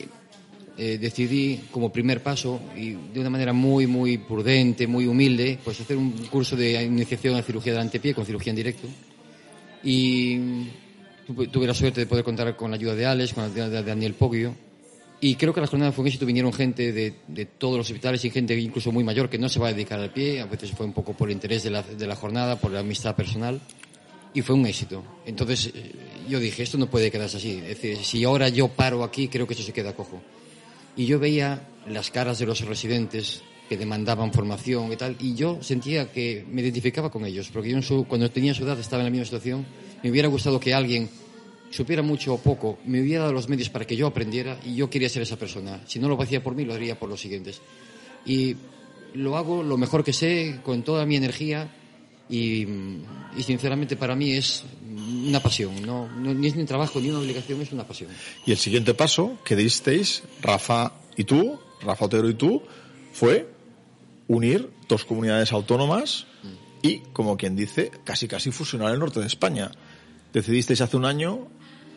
eh, 0.78 0.96
decidí 0.96 1.60
como 1.70 1.92
primer 1.92 2.22
paso 2.22 2.58
y 2.74 2.92
de 2.92 3.20
una 3.20 3.28
manera 3.28 3.52
muy 3.52 3.86
muy 3.86 4.16
prudente, 4.16 4.86
muy 4.86 5.06
humilde, 5.06 5.58
pues 5.62 5.78
hacer 5.78 5.98
un 5.98 6.12
curso 6.30 6.56
de 6.56 6.82
iniciación 6.82 7.36
a 7.36 7.42
cirugía 7.42 7.74
del 7.74 7.82
antepié 7.82 8.14
con 8.14 8.24
cirugía 8.24 8.48
en 8.48 8.56
directo. 8.56 8.88
Y 9.84 10.38
tuve 11.52 11.66
la 11.66 11.74
suerte 11.74 12.00
de 12.00 12.06
poder 12.06 12.24
contar 12.24 12.56
con 12.56 12.70
la 12.70 12.78
ayuda 12.78 12.94
de 12.94 13.04
Alex, 13.04 13.34
con 13.34 13.44
la 13.44 13.50
ayuda 13.50 13.68
de 13.68 13.82
Daniel 13.82 14.14
Poggio. 14.14 14.54
Y 15.20 15.34
creo 15.34 15.52
que 15.52 15.60
la 15.60 15.66
jornada 15.66 15.92
fue 15.92 16.02
un 16.02 16.08
éxito. 16.08 16.24
Vinieron 16.24 16.52
gente 16.52 16.92
de, 16.92 17.14
de, 17.28 17.44
todos 17.44 17.76
los 17.76 17.86
hospitales 17.86 18.24
y 18.24 18.30
gente 18.30 18.58
incluso 18.58 18.90
muy 18.90 19.04
mayor 19.04 19.28
que 19.28 19.38
no 19.38 19.48
se 19.48 19.60
va 19.60 19.68
a 19.68 19.72
dedicar 19.72 20.00
al 20.00 20.12
pie. 20.12 20.40
A 20.40 20.46
veces 20.46 20.70
fue 20.70 20.86
un 20.86 20.92
poco 20.92 21.12
por 21.12 21.28
el 21.28 21.34
interés 21.34 21.62
de 21.62 21.70
la, 21.70 21.82
de 21.82 22.06
la 22.06 22.16
jornada, 22.16 22.56
por 22.56 22.70
la 22.70 22.80
amistad 22.80 23.14
personal. 23.14 23.60
Y 24.32 24.42
fue 24.42 24.54
un 24.54 24.64
éxito. 24.64 25.04
Entonces 25.26 25.72
eh, 25.74 25.92
yo 26.28 26.38
dije, 26.40 26.62
esto 26.62 26.78
no 26.78 26.88
puede 26.88 27.10
quedarse 27.10 27.36
así. 27.36 27.58
Es 27.58 27.80
decir, 27.80 27.98
si 27.98 28.24
ahora 28.24 28.48
yo 28.48 28.68
paro 28.68 29.04
aquí, 29.04 29.28
creo 29.28 29.46
que 29.46 29.54
eso 29.54 29.62
se 29.62 29.72
queda 29.72 29.94
cojo 29.94 30.22
y 30.96 31.06
yo 31.06 31.18
veía 31.18 31.62
las 31.88 32.10
caras 32.10 32.38
de 32.38 32.46
los 32.46 32.60
residentes 32.60 33.42
que 33.68 33.76
demandaban 33.76 34.32
formación 34.32 34.92
y 34.92 34.96
tal, 34.96 35.16
y 35.20 35.34
yo 35.34 35.62
sentía 35.62 36.10
que 36.10 36.44
me 36.50 36.60
identificaba 36.60 37.10
con 37.10 37.24
ellos, 37.24 37.48
porque 37.52 37.70
yo 37.70 37.80
su, 37.82 38.04
cuando 38.04 38.30
tenía 38.30 38.52
su 38.52 38.64
edad 38.64 38.78
estaba 38.78 39.02
en 39.02 39.06
la 39.06 39.10
misma 39.10 39.24
situación. 39.24 39.64
Me 40.02 40.10
hubiera 40.10 40.28
gustado 40.28 40.58
que 40.58 40.74
alguien 40.74 41.08
supiera 41.70 42.02
mucho 42.02 42.34
o 42.34 42.38
poco, 42.38 42.78
me 42.84 43.00
hubiera 43.00 43.22
dado 43.22 43.32
los 43.32 43.48
medios 43.48 43.70
para 43.70 43.86
que 43.86 43.96
yo 43.96 44.06
aprendiera 44.06 44.58
y 44.64 44.74
yo 44.74 44.90
quería 44.90 45.08
ser 45.08 45.22
esa 45.22 45.36
persona. 45.36 45.80
Si 45.86 45.98
no 45.98 46.08
lo 46.08 46.20
hacía 46.20 46.42
por 46.42 46.54
mí, 46.54 46.64
lo 46.64 46.74
haría 46.74 46.98
por 46.98 47.08
los 47.08 47.20
siguientes. 47.20 47.60
Y 48.26 48.56
lo 49.14 49.36
hago 49.36 49.62
lo 49.62 49.76
mejor 49.76 50.04
que 50.04 50.12
sé, 50.12 50.60
con 50.62 50.82
toda 50.82 51.06
mi 51.06 51.16
energía 51.16 51.70
y, 52.28 52.66
y 53.36 53.42
sinceramente 53.42 53.96
para 53.96 54.14
mí 54.14 54.32
es 54.32 54.64
una 55.26 55.40
pasión. 55.40 55.82
No, 55.86 56.08
no, 56.08 56.34
ni 56.34 56.48
es 56.48 56.54
ni 56.54 56.62
un 56.62 56.66
trabajo 56.66 57.00
ni 57.00 57.10
una 57.10 57.20
obligación, 57.20 57.60
es 57.60 57.72
una 57.72 57.86
pasión. 57.86 58.10
Y 58.46 58.52
el 58.52 58.58
siguiente 58.58 58.94
paso 58.94 59.38
que 59.44 59.56
disteis, 59.56 60.22
Rafa 60.42 60.92
y 61.16 61.24
tú, 61.24 61.58
Rafa 61.82 62.04
Otero 62.04 62.28
y 62.28 62.34
tú, 62.34 62.62
fue 63.12 63.48
unir 64.28 64.70
dos 64.88 65.04
comunidades 65.04 65.52
autónomas 65.52 66.26
y, 66.82 66.98
como 67.12 67.36
quien 67.36 67.56
dice, 67.56 67.90
casi 68.04 68.28
casi 68.28 68.50
fusionar 68.50 68.92
el 68.92 69.00
norte 69.00 69.20
de 69.20 69.26
España. 69.26 69.70
Decidisteis 70.32 70.80
hace 70.80 70.96
un 70.96 71.04
año 71.04 71.48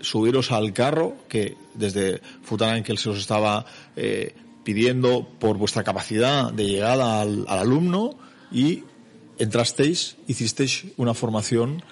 subiros 0.02 0.52
al 0.52 0.74
carro 0.74 1.16
que 1.30 1.56
desde 1.74 2.22
Futanankel 2.44 2.98
se 2.98 3.10
os 3.10 3.18
estaba 3.18 3.66
eh, 3.96 4.36
pidiendo 4.64 5.28
por 5.40 5.58
vuestra 5.58 5.84
capacidad 5.84 6.52
de 6.52 6.66
llegada 6.66 7.22
al, 7.22 7.46
al 7.48 7.60
alumno 7.60 8.18
y 8.52 8.84
entrasteis, 9.38 10.18
hicisteis 10.28 10.86
una 10.98 11.14
formación 11.14 11.84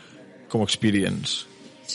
como 0.48 0.64
experience. 0.64 1.46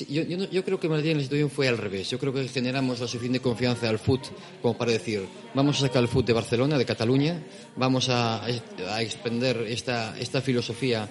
Yo, 0.09 0.65
creo 0.65 0.79
que 0.79 0.89
más 0.89 1.03
bien 1.03 1.17
la 1.17 1.23
situación 1.23 1.51
fue 1.51 1.69
al 1.69 1.79
revés. 1.79 2.11
Yo 2.11 2.19
creo 2.19 2.33
que 2.33 2.47
generamos 2.49 3.01
la 3.01 3.09
suficiente 3.09 3.41
confianza 3.41 3.89
al 3.89 3.99
FUT 3.99 4.21
como 4.61 4.77
para 4.77 4.93
decir, 4.93 5.27
vamos 5.55 5.79
a 5.79 5.87
sacar 5.87 6.03
el 6.03 6.09
FUT 6.09 6.27
de 6.27 6.33
Barcelona, 6.35 6.77
de 6.77 6.85
Cataluña, 6.85 7.43
vamos 7.77 8.09
a, 8.11 8.45
a 8.45 9.03
extender 9.03 9.65
esta, 9.69 10.19
esta 10.19 10.43
filosofía 10.43 11.09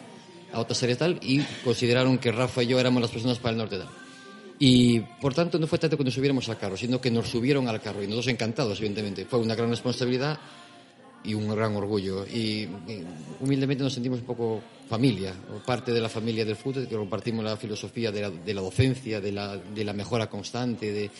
a 0.56 0.60
otras 0.60 0.82
áreas 0.84 0.98
tal, 0.98 1.20
y 1.22 1.42
consideraron 1.64 2.18
que 2.18 2.32
Rafa 2.32 2.64
y 2.64 2.68
yo 2.68 2.80
éramos 2.80 3.02
las 3.02 3.12
personas 3.12 3.40
para 3.40 3.52
el 3.52 3.58
norte 3.58 3.78
tal. 3.78 3.90
Y 4.58 5.02
por 5.22 5.34
tanto 5.34 5.60
no 5.60 5.68
fue 5.68 5.78
tanto 5.78 5.98
que 5.98 6.04
nos 6.06 6.14
subiéramos 6.14 6.48
al 6.48 6.58
carro, 6.58 6.78
sino 6.78 7.02
que 7.02 7.12
nos 7.12 7.28
subieron 7.28 7.68
al 7.68 7.82
carro 7.82 8.02
y 8.02 8.08
nosotros 8.08 8.30
encantados, 8.30 8.80
evidentemente. 8.80 9.26
Fue 9.26 9.40
una 9.40 9.54
gran 9.54 9.70
responsabilidad 9.70 10.40
y 11.26 11.34
un 11.34 11.50
gran 11.50 11.76
orgullo. 11.76 12.26
Y, 12.26 12.70
humildemente 13.42 13.84
nos 13.84 13.94
sentimos 13.94 14.20
un 14.20 14.26
poco 14.26 14.62
familia, 14.90 15.34
parte 15.66 15.92
de 15.92 16.00
la 16.00 16.08
familia 16.08 16.46
del 16.46 16.56
fútbol, 16.56 16.88
que 16.88 16.96
compartimos 16.96 17.44
la 17.44 17.58
filosofía 17.58 18.12
de 18.14 18.22
la, 18.22 18.30
de 18.30 18.54
la 18.54 18.62
docencia, 18.62 19.20
de 19.20 19.34
la, 19.34 19.58
de 19.58 19.84
la 19.84 19.92
mejora 19.92 20.30
constante, 20.30 21.12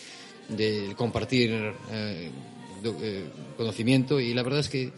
de, 0.48 0.94
compartir 0.96 1.50
eh, 1.90 2.30
eh, 2.84 3.24
conocimiento. 3.54 4.18
Y 4.18 4.32
la 4.32 4.42
verdad 4.42 4.60
es 4.60 4.70
que 4.70 4.92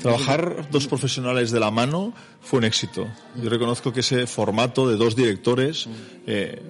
Trabajar 0.00 0.68
dos 0.70 0.86
profesionales 0.86 1.50
de 1.50 1.60
la 1.60 1.70
mano 1.70 2.12
fue 2.40 2.58
un 2.58 2.64
éxito. 2.64 3.06
Yo 3.42 3.48
reconozco 3.48 3.92
que 3.92 4.00
ese 4.00 4.26
formato 4.26 4.88
de 4.88 4.96
dos 4.96 5.16
directores, 5.16 5.88
eh, 6.26 6.60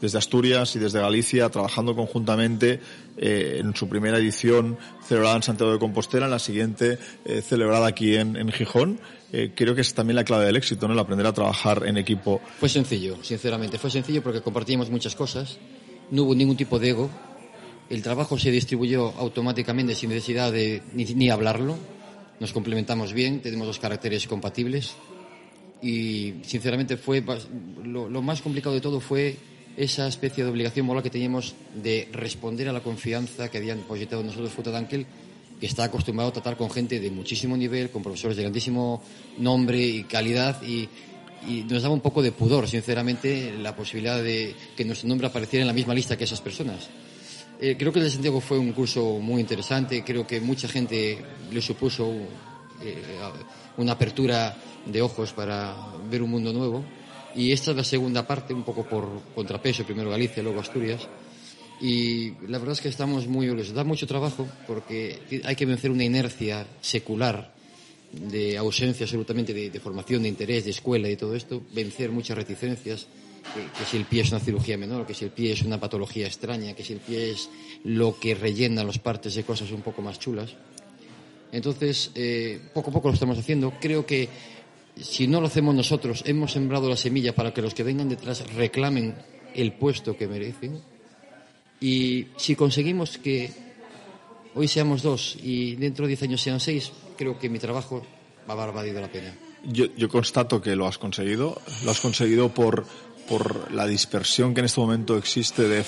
desde 0.00 0.18
Asturias 0.18 0.74
y 0.76 0.78
desde 0.78 1.00
Galicia, 1.00 1.48
trabajando 1.48 1.94
conjuntamente 1.94 2.80
eh, 3.16 3.58
en 3.60 3.74
su 3.76 3.88
primera 3.88 4.18
edición 4.18 4.76
celebrada 5.06 5.36
en 5.36 5.42
Santiago 5.42 5.72
de 5.72 5.78
Compostela, 5.78 6.26
en 6.26 6.32
la 6.32 6.38
siguiente 6.38 6.98
eh, 7.24 7.40
celebrada 7.40 7.86
aquí 7.86 8.16
en, 8.16 8.50
Gijón, 8.50 9.00
creo 9.54 9.74
que 9.74 9.80
es 9.80 9.94
también 9.94 10.16
la 10.16 10.24
clave 10.24 10.44
del 10.44 10.56
éxito, 10.56 10.86
¿no? 10.86 10.92
El 10.92 11.00
aprender 11.00 11.26
a 11.26 11.32
trabajar 11.32 11.84
en 11.86 11.96
equipo. 11.96 12.42
Fue 12.58 12.68
sencillo, 12.68 13.16
sinceramente. 13.22 13.78
Fue 13.78 13.90
sencillo 13.90 14.22
porque 14.22 14.42
compartíamos 14.42 14.90
muchas 14.90 15.14
cosas. 15.14 15.58
No 16.10 16.24
hubo 16.24 16.34
ningún 16.34 16.56
tipo 16.56 16.78
de 16.78 16.90
ego. 16.90 17.10
El 17.88 18.02
trabajo 18.02 18.38
se 18.38 18.50
distribuyó 18.50 19.12
automáticamente 19.18 19.94
sin 19.94 20.10
necesidad 20.10 20.52
de 20.52 20.82
ni, 20.92 21.04
ni 21.04 21.30
hablarlo. 21.30 21.78
Nos 22.42 22.52
complementamos 22.52 23.12
bien, 23.12 23.40
tenemos 23.40 23.68
dos 23.68 23.78
caracteres 23.78 24.26
compatibles. 24.26 24.96
Y 25.80 26.34
sinceramente 26.42 26.96
fue 26.96 27.22
lo, 27.84 28.20
más 28.20 28.42
complicado 28.42 28.74
de 28.74 28.80
todo 28.80 28.98
fue 28.98 29.36
esa 29.76 30.08
especie 30.08 30.42
de 30.42 30.50
obligación 30.50 30.84
moral 30.84 31.04
que 31.04 31.10
teníamos 31.10 31.54
de 31.80 32.08
responder 32.10 32.68
a 32.68 32.72
la 32.72 32.80
confianza 32.80 33.48
que 33.48 33.58
habían 33.58 33.84
en 33.88 34.26
nosotros 34.26 34.50
Futadánquel, 34.50 35.06
que 35.60 35.66
está 35.66 35.84
acostumbrado 35.84 36.30
a 36.30 36.32
tratar 36.32 36.56
con 36.56 36.68
gente 36.68 36.98
de 36.98 37.12
muchísimo 37.12 37.56
nivel, 37.56 37.90
con 37.90 38.02
profesores 38.02 38.36
de 38.36 38.42
grandísimo 38.42 39.04
nombre 39.38 39.80
y 39.80 40.02
calidad 40.02 40.60
y, 40.64 40.88
y 41.46 41.62
nos 41.70 41.84
daba 41.84 41.94
un 41.94 42.00
poco 42.00 42.22
de 42.22 42.32
pudor, 42.32 42.66
sinceramente, 42.66 43.52
la 43.56 43.76
posibilidad 43.76 44.20
de 44.20 44.56
que 44.76 44.84
nuestro 44.84 45.08
nombre 45.08 45.28
apareciera 45.28 45.62
en 45.62 45.68
la 45.68 45.74
misma 45.74 45.94
lista 45.94 46.18
que 46.18 46.24
esas 46.24 46.40
personas. 46.40 46.88
Eh, 47.64 47.76
creo 47.78 47.92
que 47.92 48.00
el 48.00 48.06
de 48.06 48.10
Santiago 48.10 48.40
fue 48.40 48.58
un 48.58 48.72
curso 48.72 49.20
muy 49.20 49.40
interesante, 49.40 50.02
creo 50.02 50.26
que 50.26 50.40
mucha 50.40 50.66
gente 50.66 51.16
le 51.48 51.62
supuso 51.62 52.12
eh, 52.82 52.96
una 53.76 53.92
apertura 53.92 54.56
de 54.84 55.00
ojos 55.00 55.32
para 55.32 55.76
ver 56.10 56.24
un 56.24 56.30
mundo 56.30 56.52
nuevo. 56.52 56.84
Y 57.36 57.52
esta 57.52 57.70
es 57.70 57.76
la 57.76 57.84
segunda 57.84 58.26
parte, 58.26 58.52
un 58.52 58.64
poco 58.64 58.82
por 58.82 59.08
contrapeso, 59.32 59.84
primero 59.84 60.10
Galicia, 60.10 60.42
luego 60.42 60.58
Asturias. 60.58 61.06
Y 61.80 62.32
la 62.48 62.58
verdad 62.58 62.72
es 62.72 62.80
que 62.80 62.88
estamos 62.88 63.28
muy 63.28 63.48
orgullosos. 63.48 63.76
Da 63.76 63.84
mucho 63.84 64.08
trabajo 64.08 64.48
porque 64.66 65.20
hay 65.44 65.54
que 65.54 65.64
vencer 65.64 65.92
una 65.92 66.02
inercia 66.02 66.66
secular 66.80 67.54
de 68.10 68.58
ausencia 68.58 69.04
absolutamente 69.04 69.54
de, 69.54 69.70
de 69.70 69.78
formación, 69.78 70.24
de 70.24 70.30
interés, 70.30 70.64
de 70.64 70.72
escuela 70.72 71.08
y 71.08 71.14
todo 71.14 71.36
esto, 71.36 71.62
vencer 71.72 72.10
muchas 72.10 72.36
reticencias, 72.36 73.06
que, 73.42 73.84
si 73.84 73.96
el 73.96 74.04
pie 74.04 74.22
es 74.22 74.30
una 74.30 74.40
cirugía 74.40 74.78
menor, 74.78 75.06
que 75.06 75.14
si 75.14 75.24
el 75.24 75.30
pie 75.30 75.52
es 75.52 75.62
una 75.62 75.78
patología 75.78 76.26
extraña, 76.26 76.74
que 76.74 76.84
si 76.84 76.92
el 76.94 77.00
pie 77.00 77.30
es 77.30 77.50
lo 77.84 78.18
que 78.18 78.34
rellena 78.34 78.84
los 78.84 78.98
partes 78.98 79.34
de 79.34 79.44
cosas 79.44 79.70
un 79.70 79.82
poco 79.82 80.02
más 80.02 80.18
chulas. 80.18 80.54
Entonces, 81.50 82.10
eh, 82.14 82.60
poco 82.72 82.90
a 82.90 82.92
poco 82.94 83.08
lo 83.08 83.14
estamos 83.14 83.38
haciendo. 83.38 83.74
Creo 83.80 84.06
que 84.06 84.28
si 84.96 85.26
no 85.26 85.40
lo 85.40 85.48
hacemos 85.48 85.74
nosotros, 85.74 86.22
hemos 86.26 86.52
sembrado 86.52 86.88
la 86.88 86.96
semilla 86.96 87.34
para 87.34 87.52
que 87.52 87.62
los 87.62 87.74
que 87.74 87.82
vengan 87.82 88.08
detrás 88.08 88.46
reclamen 88.54 89.14
el 89.54 89.72
puesto 89.72 90.16
que 90.16 90.28
merecen. 90.28 90.80
Y 91.80 92.28
si 92.36 92.54
conseguimos 92.54 93.18
que 93.18 93.50
hoy 94.54 94.68
seamos 94.68 95.02
dos 95.02 95.36
y 95.42 95.76
dentro 95.76 96.04
de 96.04 96.10
diez 96.10 96.22
años 96.22 96.40
sean 96.40 96.60
seis, 96.60 96.92
creo 97.16 97.38
que 97.38 97.48
mi 97.48 97.58
trabajo 97.58 98.02
va 98.48 98.54
a 98.54 98.62
haber 98.62 98.74
valido 98.74 99.00
la 99.00 99.10
pena. 99.10 99.34
Yo, 99.64 99.86
yo 99.96 100.08
constato 100.08 100.60
que 100.60 100.74
lo 100.74 100.86
has 100.86 100.98
conseguido. 100.98 101.60
Lo 101.84 101.90
has 101.90 102.00
conseguido 102.00 102.52
por, 102.52 102.86
por 103.28 103.72
la 103.72 103.86
dispersión 103.86 104.54
que 104.54 104.60
en 104.60 104.66
este 104.66 104.80
momento 104.80 105.16
existe 105.16 105.68
de 105.68 105.84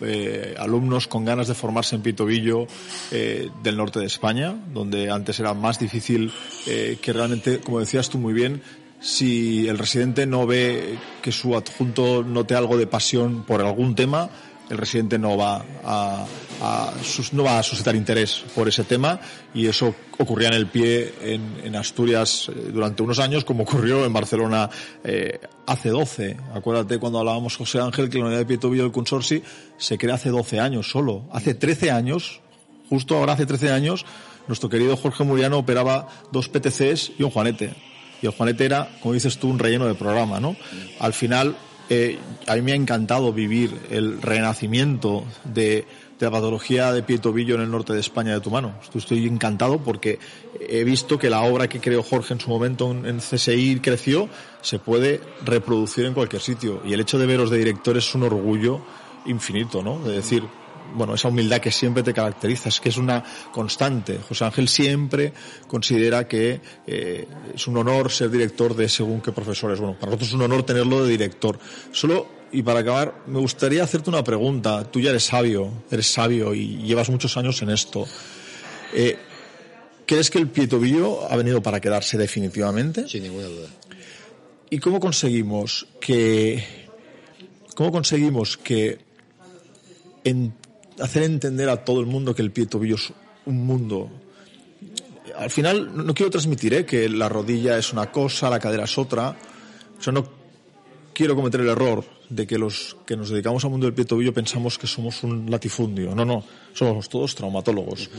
eh, 0.00 0.54
alumnos 0.58 1.08
con 1.08 1.24
ganas 1.24 1.48
de 1.48 1.54
formarse 1.54 1.96
en 1.96 2.02
Pitobillo 2.02 2.66
eh, 3.10 3.50
del 3.62 3.76
norte 3.76 3.98
de 3.98 4.06
España, 4.06 4.54
donde 4.72 5.10
antes 5.10 5.40
era 5.40 5.54
más 5.54 5.78
difícil 5.78 6.32
eh, 6.66 6.98
que 7.02 7.12
realmente, 7.12 7.60
como 7.60 7.80
decías 7.80 8.08
tú 8.08 8.18
muy 8.18 8.32
bien, 8.32 8.62
si 9.00 9.68
el 9.68 9.78
residente 9.78 10.26
no 10.26 10.46
ve 10.46 10.98
que 11.22 11.32
su 11.32 11.56
adjunto 11.56 12.22
note 12.22 12.54
algo 12.54 12.76
de 12.76 12.86
pasión 12.86 13.44
por 13.44 13.60
algún 13.60 13.94
tema, 13.94 14.30
el 14.70 14.78
residente 14.78 15.18
no 15.18 15.36
va 15.36 15.64
a, 15.84 16.26
a 16.60 16.92
no 17.32 17.44
va 17.44 17.58
a 17.58 17.62
suscitar 17.62 17.94
interés 17.94 18.44
por 18.54 18.68
ese 18.68 18.84
tema 18.84 19.20
y 19.54 19.66
eso 19.66 19.94
ocurría 20.18 20.48
en 20.48 20.54
el 20.54 20.66
pie 20.66 21.14
en, 21.22 21.60
en 21.64 21.76
Asturias 21.76 22.48
eh, 22.48 22.70
durante 22.72 23.02
unos 23.02 23.18
años 23.18 23.44
como 23.44 23.62
ocurrió 23.62 24.04
en 24.04 24.12
Barcelona 24.12 24.68
eh, 25.04 25.40
hace 25.66 25.90
12. 25.90 26.36
Acuérdate 26.54 26.98
cuando 26.98 27.18
hablábamos 27.18 27.56
José 27.56 27.80
Ángel 27.80 28.08
que 28.08 28.18
la 28.18 28.24
unidad 28.26 28.38
de 28.38 28.46
Pietobillo 28.46 28.82
del 28.82 28.92
Consorci 28.92 29.42
se 29.76 29.98
crea 29.98 30.14
hace 30.14 30.30
12 30.30 30.60
años 30.60 30.90
solo. 30.90 31.24
Hace 31.32 31.54
13 31.54 31.90
años, 31.90 32.40
justo 32.88 33.16
ahora 33.16 33.34
hace 33.34 33.46
13 33.46 33.70
años, 33.70 34.04
nuestro 34.48 34.68
querido 34.68 34.96
Jorge 34.96 35.24
Muriano 35.24 35.58
operaba 35.58 36.08
dos 36.32 36.48
PTCs 36.48 37.12
y 37.18 37.22
un 37.22 37.30
Juanete. 37.30 37.74
Y 38.20 38.26
el 38.26 38.32
Juanete 38.32 38.64
era, 38.64 38.88
como 39.00 39.14
dices 39.14 39.38
tú, 39.38 39.48
un 39.48 39.58
relleno 39.58 39.86
de 39.86 39.94
programa, 39.94 40.40
¿no? 40.40 40.56
Al 40.98 41.12
final, 41.12 41.56
eh, 41.88 42.18
a 42.46 42.54
mí 42.54 42.62
me 42.62 42.72
ha 42.72 42.76
encantado 42.76 43.32
vivir 43.32 43.78
el 43.90 44.20
renacimiento 44.20 45.24
de, 45.44 45.86
la 46.20 46.30
patología 46.30 46.92
de 46.92 47.02
pie 47.02 47.16
y 47.16 47.18
tobillo 47.20 47.54
en 47.54 47.62
el 47.62 47.70
norte 47.70 47.92
de 47.92 48.00
España 48.00 48.32
de 48.34 48.40
tu 48.40 48.50
mano. 48.50 48.74
Estoy, 48.94 49.26
encantado 49.26 49.78
porque 49.78 50.18
he 50.60 50.84
visto 50.84 51.18
que 51.18 51.30
la 51.30 51.42
obra 51.42 51.68
que 51.68 51.80
creó 51.80 52.02
Jorge 52.02 52.34
en 52.34 52.40
su 52.40 52.50
momento 52.50 52.90
en, 52.90 53.06
en 53.06 53.18
CSI 53.18 53.80
creció, 53.80 54.28
se 54.60 54.78
puede 54.78 55.20
reproducir 55.44 56.06
en 56.06 56.14
cualquier 56.14 56.42
sitio. 56.42 56.82
Y 56.84 56.92
el 56.92 57.00
hecho 57.00 57.18
de 57.18 57.26
veros 57.26 57.50
de 57.50 57.58
director 57.58 57.96
es 57.96 58.14
un 58.14 58.24
orgullo 58.24 58.80
infinito, 59.26 59.82
¿no? 59.82 60.00
De 60.00 60.16
decir, 60.16 60.42
bueno, 60.94 61.14
esa 61.14 61.28
humildad 61.28 61.60
que 61.60 61.70
siempre 61.70 62.02
te 62.02 62.12
caracteriza, 62.14 62.68
es 62.68 62.80
que 62.80 62.88
es 62.88 62.96
una 62.96 63.22
constante. 63.52 64.18
José 64.18 64.44
Ángel 64.44 64.68
siempre 64.68 65.32
considera 65.66 66.26
que 66.26 66.60
eh, 66.86 67.26
es 67.54 67.66
un 67.66 67.76
honor 67.76 68.10
ser 68.10 68.30
director 68.30 68.74
de 68.74 68.88
según 68.88 69.20
qué 69.20 69.32
profesores. 69.32 69.78
Bueno, 69.78 69.94
para 69.94 70.06
nosotros 70.10 70.28
es 70.28 70.34
un 70.34 70.42
honor 70.42 70.64
tenerlo 70.64 71.04
de 71.04 71.10
director. 71.10 71.58
Solo, 71.92 72.26
y 72.52 72.62
para 72.62 72.80
acabar, 72.80 73.22
me 73.26 73.38
gustaría 73.38 73.84
hacerte 73.84 74.10
una 74.10 74.24
pregunta. 74.24 74.84
Tú 74.90 75.00
ya 75.00 75.10
eres 75.10 75.24
sabio, 75.24 75.70
eres 75.90 76.06
sabio 76.12 76.54
y 76.54 76.78
llevas 76.78 77.10
muchos 77.10 77.36
años 77.36 77.60
en 77.62 77.70
esto. 77.70 78.06
Eh, 78.94 79.16
¿Crees 80.06 80.30
que 80.30 80.38
el 80.38 80.48
pietobillo 80.48 81.30
ha 81.30 81.36
venido 81.36 81.60
para 81.62 81.80
quedarse 81.80 82.16
definitivamente? 82.16 83.06
Sin 83.06 83.24
ninguna 83.24 83.46
duda. 83.46 83.68
¿Y 84.70 84.78
cómo 84.78 85.00
conseguimos 85.00 85.86
que 86.00 86.64
cómo 87.74 87.92
conseguimos 87.92 88.56
que 88.56 88.98
en- 90.24 90.52
hacer 91.00 91.22
entender 91.22 91.68
a 91.68 91.84
todo 91.84 92.00
el 92.00 92.06
mundo 92.06 92.34
que 92.34 92.42
el 92.42 92.50
pie 92.50 92.66
tobillo 92.66 92.96
es 92.96 93.12
un 93.46 93.66
mundo? 93.66 94.10
Al 95.36 95.50
final 95.50 95.90
no 95.94 96.14
quiero 96.14 96.30
transmitir 96.30 96.74
¿eh? 96.74 96.86
que 96.86 97.08
la 97.08 97.28
rodilla 97.28 97.78
es 97.78 97.92
una 97.92 98.10
cosa, 98.10 98.50
la 98.50 98.58
cadera 98.58 98.84
es 98.84 98.98
otra. 98.98 99.36
O 99.98 100.02
sea, 100.02 100.12
no 100.12 100.28
quiero 101.12 101.34
cometer 101.34 101.60
el 101.60 101.68
error 101.68 102.04
de 102.28 102.46
que 102.46 102.58
los 102.58 102.96
que 103.06 103.16
nos 103.16 103.30
dedicamos 103.30 103.64
al 103.64 103.70
mundo 103.70 103.86
del 103.86 103.94
pie 103.94 104.04
tobillo 104.04 104.32
pensamos 104.32 104.78
que 104.78 104.86
somos 104.86 105.22
un 105.22 105.50
latifundio. 105.50 106.14
No, 106.14 106.24
no, 106.24 106.44
somos 106.74 107.08
todos 107.08 107.34
traumatólogos. 107.34 108.10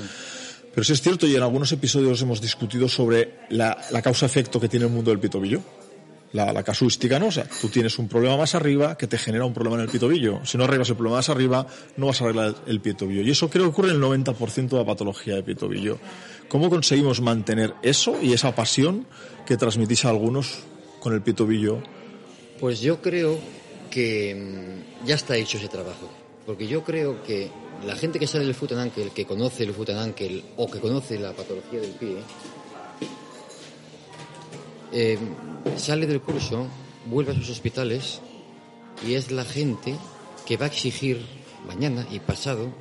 Pero 0.73 0.83
sí 0.83 0.93
es 0.93 1.01
cierto, 1.01 1.27
y 1.27 1.35
en 1.35 1.41
algunos 1.41 1.71
episodios 1.71 2.21
hemos 2.21 2.41
discutido 2.41 2.87
sobre 2.87 3.39
la, 3.49 3.75
causa-efecto 4.03 4.59
que 4.59 4.69
tiene 4.69 4.85
el 4.85 4.91
mundo 4.91 5.11
del 5.11 5.19
pie 5.19 5.29
tobillo. 5.29 5.61
La, 6.31 6.63
casuística, 6.63 7.17
¿no? 7.17 7.27
O 7.27 7.31
sea, 7.31 7.47
tú 7.59 7.69
tienes 7.69 7.97
un 7.97 8.07
problema 8.07 8.37
más 8.37 8.53
arriba 8.53 8.95
que 8.97 9.07
te 9.07 9.17
genera 9.17 9.45
un 9.45 9.53
problema 9.53 9.77
en 9.77 9.83
el 9.83 9.89
pie 9.89 9.99
tobillo. 9.99 10.45
Si 10.45 10.57
no 10.57 10.65
arreglas 10.65 10.89
el 10.89 10.95
problema 10.95 11.17
más 11.17 11.29
arriba, 11.29 11.65
no 11.97 12.05
vas 12.07 12.21
a 12.21 12.25
arreglar 12.25 12.55
el 12.67 12.79
pie 12.81 12.93
tobillo. 12.93 13.21
Y 13.21 13.31
eso 13.31 13.49
creo 13.49 13.65
que 13.65 13.69
ocurre 13.69 13.89
en 13.89 13.95
el 13.95 14.01
90% 14.01 14.69
de 14.69 14.77
la 14.77 14.85
patología 14.85 15.35
de 15.35 15.43
pie 15.43 15.55
tobillo. 15.55 15.97
¿Cómo 16.47 16.69
conseguimos 16.69 17.21
mantener 17.21 17.73
eso 17.81 18.21
y 18.21 18.33
esa 18.33 18.53
pasión 18.53 19.07
que 19.45 19.57
transmitís 19.57 20.05
a 20.05 20.09
algunos 20.09 20.59
con 20.99 21.13
el 21.13 21.21
pie 21.21 21.33
tobillo? 21.33 21.81
Pues 22.59 22.79
yo 22.79 23.01
creo 23.01 23.39
que 23.89 24.35
mm, 24.35 25.07
ya 25.07 25.15
está 25.15 25.35
hecho 25.35 25.57
ese 25.57 25.67
trabajo. 25.67 26.09
Porque 26.45 26.67
yo 26.67 26.83
creo 26.83 27.23
que 27.23 27.49
la 27.85 27.95
gente 27.95 28.19
que 28.19 28.27
sale 28.27 28.45
del 28.45 28.55
foot 28.55 28.73
and 28.73 28.91
que 29.13 29.25
conoce 29.25 29.63
el 29.63 29.73
foot 29.73 29.91
and 29.91 30.13
o 30.57 30.69
que 30.69 30.79
conoce 30.79 31.17
la 31.19 31.33
patología 31.33 31.79
del 31.79 31.91
pie, 31.91 32.17
eh, 34.91 35.17
sale 35.77 36.07
del 36.07 36.21
curso, 36.21 36.67
vuelve 37.05 37.31
a 37.31 37.35
sus 37.35 37.49
hospitales 37.49 38.21
y 39.07 39.13
es 39.13 39.31
la 39.31 39.45
gente 39.45 39.95
que 40.45 40.57
va 40.57 40.65
a 40.65 40.69
exigir 40.69 41.21
mañana 41.65 42.07
y 42.11 42.19
pasado 42.19 42.73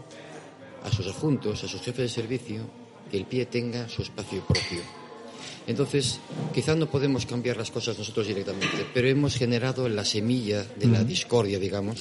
a 0.83 0.91
sus 0.91 1.07
adjuntos, 1.07 1.65
a 1.65 1.69
sus 1.69 1.81
jefes 1.81 2.05
de 2.05 2.23
servicio, 2.23 2.63
que 3.11 3.17
el 3.17 3.27
pie 3.27 3.47
tenga 3.47 3.89
su 3.89 4.03
espacio 4.03 4.43
propio. 4.47 4.81
Entonces, 5.67 6.21
quizás 6.55 6.77
no 6.77 6.91
podemos 6.91 7.27
cambiar 7.27 7.59
las 7.59 7.71
cosas 7.71 7.99
nosotros 7.99 8.27
directamente, 8.27 8.87
pero 8.95 9.09
hemos 9.09 9.37
generado 9.37 9.89
la 9.89 10.05
semilla 10.05 10.65
de 10.65 10.87
la 10.87 11.05
discordia, 11.05 11.59
digamos, 11.59 11.99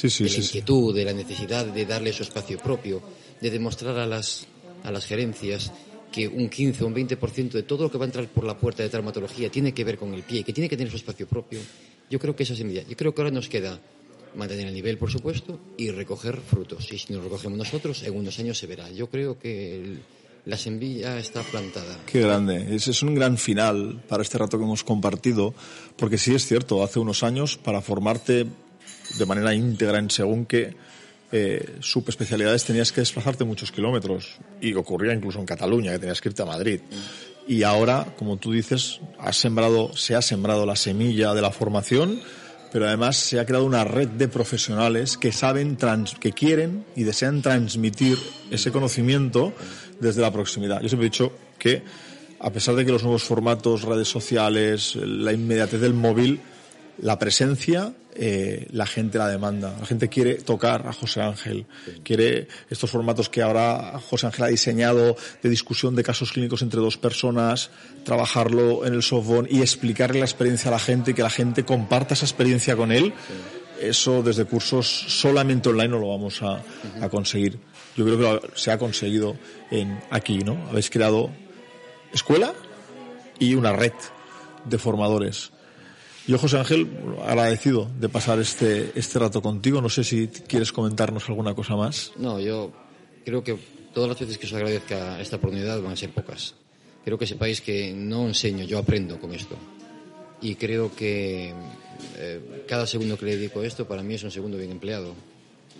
de 0.00 0.30
la 0.30 0.36
inquietud, 0.36 0.94
de 0.94 1.04
la 1.04 1.12
necesidad 1.12 1.66
de 1.66 1.86
darle 1.86 2.12
su 2.12 2.22
espacio 2.22 2.58
propio, 2.58 3.02
de 3.40 3.50
demostrar 3.50 3.98
a 3.98 4.06
las, 4.06 4.46
a 4.84 4.92
las 4.92 5.06
gerencias 5.06 5.72
que 6.10 6.26
un 6.26 6.48
15 6.48 6.84
o 6.84 6.86
un 6.86 6.94
20% 6.94 7.50
de 7.50 7.62
todo 7.62 7.84
lo 7.84 7.90
que 7.90 7.98
va 7.98 8.04
a 8.04 8.08
entrar 8.08 8.26
por 8.28 8.44
la 8.44 8.56
puerta 8.56 8.82
de 8.82 8.88
traumatología 8.88 9.50
tiene 9.50 9.72
que 9.72 9.84
ver 9.84 9.96
con 9.96 10.12
el 10.14 10.22
pie, 10.22 10.42
que 10.42 10.52
tiene 10.52 10.68
que 10.68 10.76
tener 10.76 10.90
su 10.90 10.96
espacio 10.96 11.26
propio. 11.26 11.60
Yo 12.10 12.18
creo 12.18 12.34
que 12.34 12.42
esa 12.42 12.56
semilla. 12.56 12.82
Yo 12.88 12.96
creo 12.96 13.14
que 13.14 13.22
ahora 13.22 13.30
nos 13.30 13.48
queda 13.48 13.80
mantener 14.34 14.68
el 14.68 14.74
nivel, 14.74 14.98
por 14.98 15.10
supuesto, 15.10 15.58
y 15.76 15.90
recoger 15.90 16.38
frutos. 16.38 16.92
Y 16.92 16.98
si 16.98 17.12
nos 17.12 17.22
recogemos 17.22 17.58
nosotros, 17.58 18.02
en 18.02 18.16
unos 18.16 18.38
años 18.38 18.58
se 18.58 18.66
verá. 18.66 18.90
Yo 18.90 19.08
creo 19.08 19.38
que 19.38 19.76
el, 19.76 20.00
la 20.44 20.56
semilla 20.56 21.18
está 21.18 21.42
plantada. 21.42 21.98
Qué 22.06 22.20
grande. 22.20 22.74
Ese 22.74 22.90
es 22.90 23.02
un 23.02 23.14
gran 23.14 23.38
final 23.38 24.02
para 24.08 24.22
este 24.22 24.38
rato 24.38 24.58
que 24.58 24.64
hemos 24.64 24.84
compartido, 24.84 25.54
porque 25.96 26.18
sí 26.18 26.34
es 26.34 26.46
cierto, 26.46 26.82
hace 26.82 26.98
unos 26.98 27.22
años, 27.22 27.56
para 27.56 27.80
formarte 27.80 28.46
de 29.18 29.26
manera 29.26 29.54
íntegra 29.54 29.98
en 29.98 30.10
según 30.10 30.46
qué 30.46 30.74
eh, 31.32 31.76
subespecialidades 31.80 32.64
tenías 32.64 32.92
que 32.92 33.00
desplazarte 33.00 33.44
muchos 33.44 33.72
kilómetros. 33.72 34.38
Y 34.60 34.74
ocurría 34.74 35.12
incluso 35.12 35.38
en 35.38 35.46
Cataluña, 35.46 35.92
que 35.92 35.98
tenías 35.98 36.20
que 36.20 36.30
irte 36.30 36.42
a 36.42 36.46
Madrid. 36.46 36.80
Y 37.46 37.62
ahora, 37.62 38.14
como 38.18 38.36
tú 38.36 38.52
dices, 38.52 39.00
se 39.94 40.14
ha 40.14 40.22
sembrado 40.22 40.66
la 40.66 40.76
semilla 40.76 41.34
de 41.34 41.42
la 41.42 41.50
formación 41.50 42.20
pero 42.72 42.86
además 42.86 43.16
se 43.16 43.40
ha 43.40 43.46
creado 43.46 43.64
una 43.64 43.84
red 43.84 44.08
de 44.08 44.28
profesionales 44.28 45.16
que 45.16 45.32
saben, 45.32 45.76
que 46.20 46.32
quieren 46.32 46.84
y 46.94 47.02
desean 47.02 47.42
transmitir 47.42 48.18
ese 48.50 48.70
conocimiento 48.70 49.52
desde 49.98 50.22
la 50.22 50.32
proximidad. 50.32 50.80
Yo 50.80 50.88
siempre 50.88 51.06
he 51.06 51.10
dicho 51.10 51.32
que, 51.58 51.82
a 52.38 52.50
pesar 52.50 52.76
de 52.76 52.84
que 52.84 52.92
los 52.92 53.02
nuevos 53.02 53.24
formatos, 53.24 53.82
redes 53.82 54.08
sociales, 54.08 54.96
la 54.96 55.32
inmediatez 55.32 55.80
del 55.80 55.94
móvil, 55.94 56.40
la 57.02 57.18
presencia, 57.18 57.94
eh, 58.14 58.66
la 58.72 58.86
gente 58.86 59.18
la 59.18 59.28
demanda. 59.28 59.74
La 59.78 59.86
gente 59.86 60.08
quiere 60.08 60.34
tocar 60.34 60.86
a 60.86 60.92
José 60.92 61.22
Ángel, 61.22 61.66
quiere 62.02 62.48
estos 62.68 62.90
formatos 62.90 63.28
que 63.28 63.42
ahora 63.42 64.00
José 64.08 64.26
Ángel 64.26 64.44
ha 64.44 64.48
diseñado 64.48 65.16
de 65.42 65.48
discusión 65.48 65.96
de 65.96 66.02
casos 66.02 66.32
clínicos 66.32 66.62
entre 66.62 66.80
dos 66.80 66.96
personas, 66.98 67.70
trabajarlo 68.04 68.86
en 68.86 68.94
el 68.94 69.02
software 69.02 69.46
y 69.50 69.60
explicarle 69.60 70.18
la 70.18 70.26
experiencia 70.26 70.68
a 70.68 70.72
la 70.72 70.78
gente 70.78 71.12
y 71.12 71.14
que 71.14 71.22
la 71.22 71.30
gente 71.30 71.64
comparta 71.64 72.14
esa 72.14 72.26
experiencia 72.26 72.76
con 72.76 72.92
él. 72.92 73.12
Eso 73.80 74.22
desde 74.22 74.44
cursos 74.44 74.86
solamente 74.86 75.70
online 75.70 75.88
no 75.88 75.98
lo 75.98 76.08
vamos 76.08 76.42
a, 76.42 76.62
a 77.00 77.08
conseguir. 77.08 77.58
Yo 77.96 78.04
creo 78.04 78.40
que 78.40 78.48
se 78.54 78.70
ha 78.70 78.78
conseguido 78.78 79.36
en 79.70 79.98
aquí, 80.10 80.40
¿no? 80.40 80.68
Habéis 80.68 80.90
creado 80.90 81.30
escuela 82.12 82.52
y 83.38 83.54
una 83.54 83.72
red 83.72 83.92
de 84.66 84.76
formadores 84.76 85.52
yo, 86.26 86.38
José 86.38 86.58
Ángel, 86.58 86.88
agradecido 87.24 87.90
de 87.98 88.08
pasar 88.08 88.38
este, 88.38 88.92
este 88.94 89.18
rato 89.18 89.40
contigo. 89.42 89.80
No 89.80 89.88
sé 89.88 90.04
si 90.04 90.28
quieres 90.28 90.72
comentarnos 90.72 91.28
alguna 91.28 91.54
cosa 91.54 91.76
más. 91.76 92.12
No, 92.16 92.38
yo 92.38 92.72
creo 93.24 93.42
que 93.42 93.56
todas 93.94 94.08
las 94.08 94.20
veces 94.20 94.38
que 94.38 94.46
os 94.46 94.52
agradezca 94.52 95.20
esta 95.20 95.36
oportunidad 95.36 95.80
van 95.80 95.92
a 95.92 95.96
ser 95.96 96.10
pocas. 96.10 96.54
Creo 97.04 97.18
que 97.18 97.26
sepáis 97.26 97.60
que 97.60 97.92
no 97.92 98.26
enseño, 98.26 98.64
yo 98.64 98.78
aprendo 98.78 99.18
con 99.18 99.34
esto. 99.34 99.56
Y 100.42 100.54
creo 100.54 100.94
que 100.94 101.54
eh, 102.16 102.64
cada 102.68 102.86
segundo 102.86 103.18
que 103.18 103.26
le 103.26 103.36
dedico 103.36 103.60
a 103.60 103.66
esto 103.66 103.86
para 103.86 104.02
mí 104.02 104.14
es 104.14 104.22
un 104.22 104.30
segundo 104.30 104.58
bien 104.58 104.70
empleado. 104.70 105.14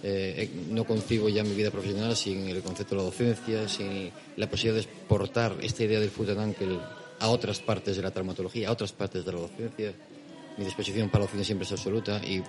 Eh, 0.03 0.49
no 0.71 0.85
concibo 0.85 1.29
ya 1.29 1.45
mi 1.45 1.55
vida 1.55 1.71
profesional 1.71 2.17
sin 2.17 2.49
el 2.49 2.63
concepto 2.63 2.95
de 2.95 3.03
la 3.03 3.05
docencia, 3.05 3.69
sin 3.69 4.11
la 4.37 4.49
posibilidad 4.49 4.83
de 4.83 4.89
exportar 4.89 5.57
esta 5.61 5.85
idea 5.85 6.01
del 6.01 6.11
and 6.39 6.57
a 7.19 7.29
otras 7.29 7.61
partes 7.61 7.97
de 7.97 8.03
la 8.03 8.11
traumatología, 8.11 8.69
a 8.69 8.73
otras 8.73 8.93
partes 8.93 9.27
de 9.27 9.33
la 9.33 9.41
docencia 9.41 9.93
mi 10.61 10.67
disposición 10.67 11.09
para 11.09 11.25
la 11.25 11.43
siempre 11.43 11.65
es 11.65 11.73
absoluta 11.73 12.21
y 12.23 12.43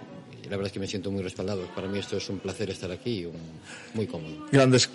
la 0.44 0.58
verdad 0.58 0.66
es 0.66 0.74
que 0.74 0.82
me 0.82 0.88
siento 0.88 1.10
muy 1.12 1.24
respaldado. 1.24 1.66
Para 1.74 1.88
mí 1.88 1.98
esto 1.98 2.18
es 2.18 2.30
un 2.30 2.40
placer 2.40 2.70
estar 2.70 2.92
aquí 2.92 3.22
y 3.22 3.32
muy 3.94 4.06
cómodo. 4.06 4.48
Grandes 4.52 4.90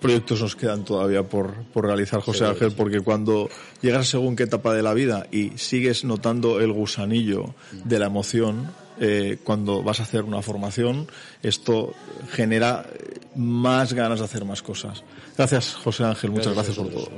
proyectos 0.00 0.40
nos 0.40 0.54
quedan 0.54 0.84
todavía 0.84 1.24
por, 1.24 1.64
por 1.72 1.86
realizar, 1.86 2.20
José 2.20 2.44
Ángel, 2.44 2.70
porque 2.70 3.00
cuando 3.00 3.48
llegas 3.82 4.06
según 4.06 4.36
qué 4.36 4.44
etapa 4.44 4.72
de 4.74 4.82
la 4.82 4.94
vida 4.94 5.26
y 5.32 5.58
sigues 5.58 6.04
notando 6.04 6.60
el 6.60 6.70
gusanillo 6.70 7.56
de 7.72 7.98
la 7.98 8.06
emoción, 8.06 8.70
eh, 9.00 9.38
cuando 9.42 9.82
vas 9.82 9.98
a 9.98 10.04
hacer 10.04 10.22
una 10.22 10.40
formación, 10.40 11.08
esto 11.42 11.94
genera 12.30 12.86
más 13.34 13.92
ganas 13.92 14.20
de 14.20 14.26
hacer 14.26 14.44
más 14.44 14.62
cosas. 14.62 15.02
Gracias, 15.36 15.74
José 15.74 16.04
Ángel, 16.04 16.30
muchas 16.30 16.54
gracias 16.54 16.76
por 16.76 16.90
todo. 16.90 17.08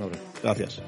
Gracias. 0.42 0.80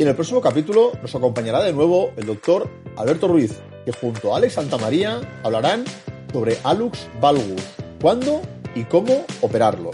Y 0.00 0.02
en 0.02 0.08
el 0.08 0.14
próximo 0.14 0.40
capítulo 0.40 0.98
nos 1.02 1.14
acompañará 1.14 1.62
de 1.62 1.74
nuevo 1.74 2.14
el 2.16 2.24
doctor 2.24 2.70
Alberto 2.96 3.28
Ruiz, 3.28 3.52
que 3.84 3.92
junto 3.92 4.32
a 4.32 4.38
Alex 4.38 4.54
Santamaría 4.54 5.20
hablarán 5.42 5.84
sobre 6.32 6.56
Alux 6.64 7.06
valgus, 7.20 7.60
cuándo 8.00 8.40
y 8.74 8.84
cómo 8.84 9.26
operarlo. 9.42 9.90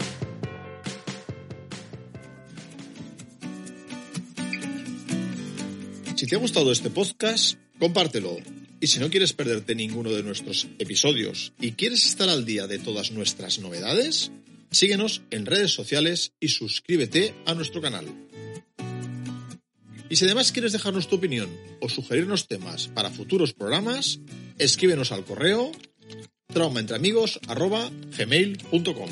Si 6.15 6.25
te 6.25 6.37
ha 6.37 6.39
gustado 6.39 6.71
este 6.71 6.89
podcast, 6.89 7.57
compártelo. 7.77 8.37
Y 8.79 8.87
si 8.87 9.01
no 9.01 9.09
quieres 9.09 9.33
perderte 9.33 9.75
ninguno 9.75 10.11
de 10.11 10.23
nuestros 10.23 10.69
episodios 10.79 11.51
y 11.59 11.73
quieres 11.73 12.05
estar 12.05 12.29
al 12.29 12.45
día 12.45 12.65
de 12.65 12.79
todas 12.79 13.11
nuestras 13.11 13.59
novedades, 13.59 14.31
síguenos 14.71 15.21
en 15.31 15.45
redes 15.45 15.73
sociales 15.73 16.31
y 16.39 16.47
suscríbete 16.47 17.33
a 17.45 17.53
nuestro 17.55 17.81
canal. 17.81 18.05
Y 20.09 20.15
si 20.15 20.25
además 20.25 20.51
quieres 20.51 20.71
dejarnos 20.71 21.07
tu 21.07 21.17
opinión 21.17 21.49
o 21.81 21.89
sugerirnos 21.89 22.47
temas 22.47 22.87
para 22.87 23.09
futuros 23.09 23.53
programas, 23.53 24.19
escríbenos 24.57 25.11
al 25.11 25.25
correo 25.25 25.71
traumaentreamigos.gmail.com 26.53 29.09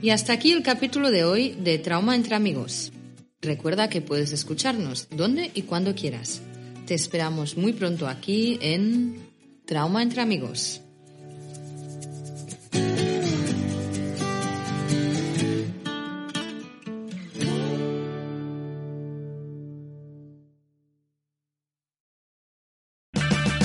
Y 0.00 0.10
hasta 0.10 0.32
aquí 0.32 0.52
el 0.52 0.62
capítulo 0.62 1.10
de 1.10 1.24
hoy 1.24 1.56
de 1.58 1.78
Trauma 1.78 2.14
entre 2.14 2.36
Amigos. 2.36 2.92
Recuerda 3.40 3.88
que 3.88 4.00
puedes 4.00 4.32
escucharnos 4.32 5.08
donde 5.10 5.50
y 5.54 5.62
cuando 5.62 5.94
quieras. 5.94 6.40
Te 6.86 6.94
esperamos 6.94 7.56
muy 7.56 7.72
pronto 7.72 8.08
aquí 8.08 8.58
en 8.60 9.28
Trauma 9.66 10.02
entre 10.02 10.22
Amigos. 10.22 10.80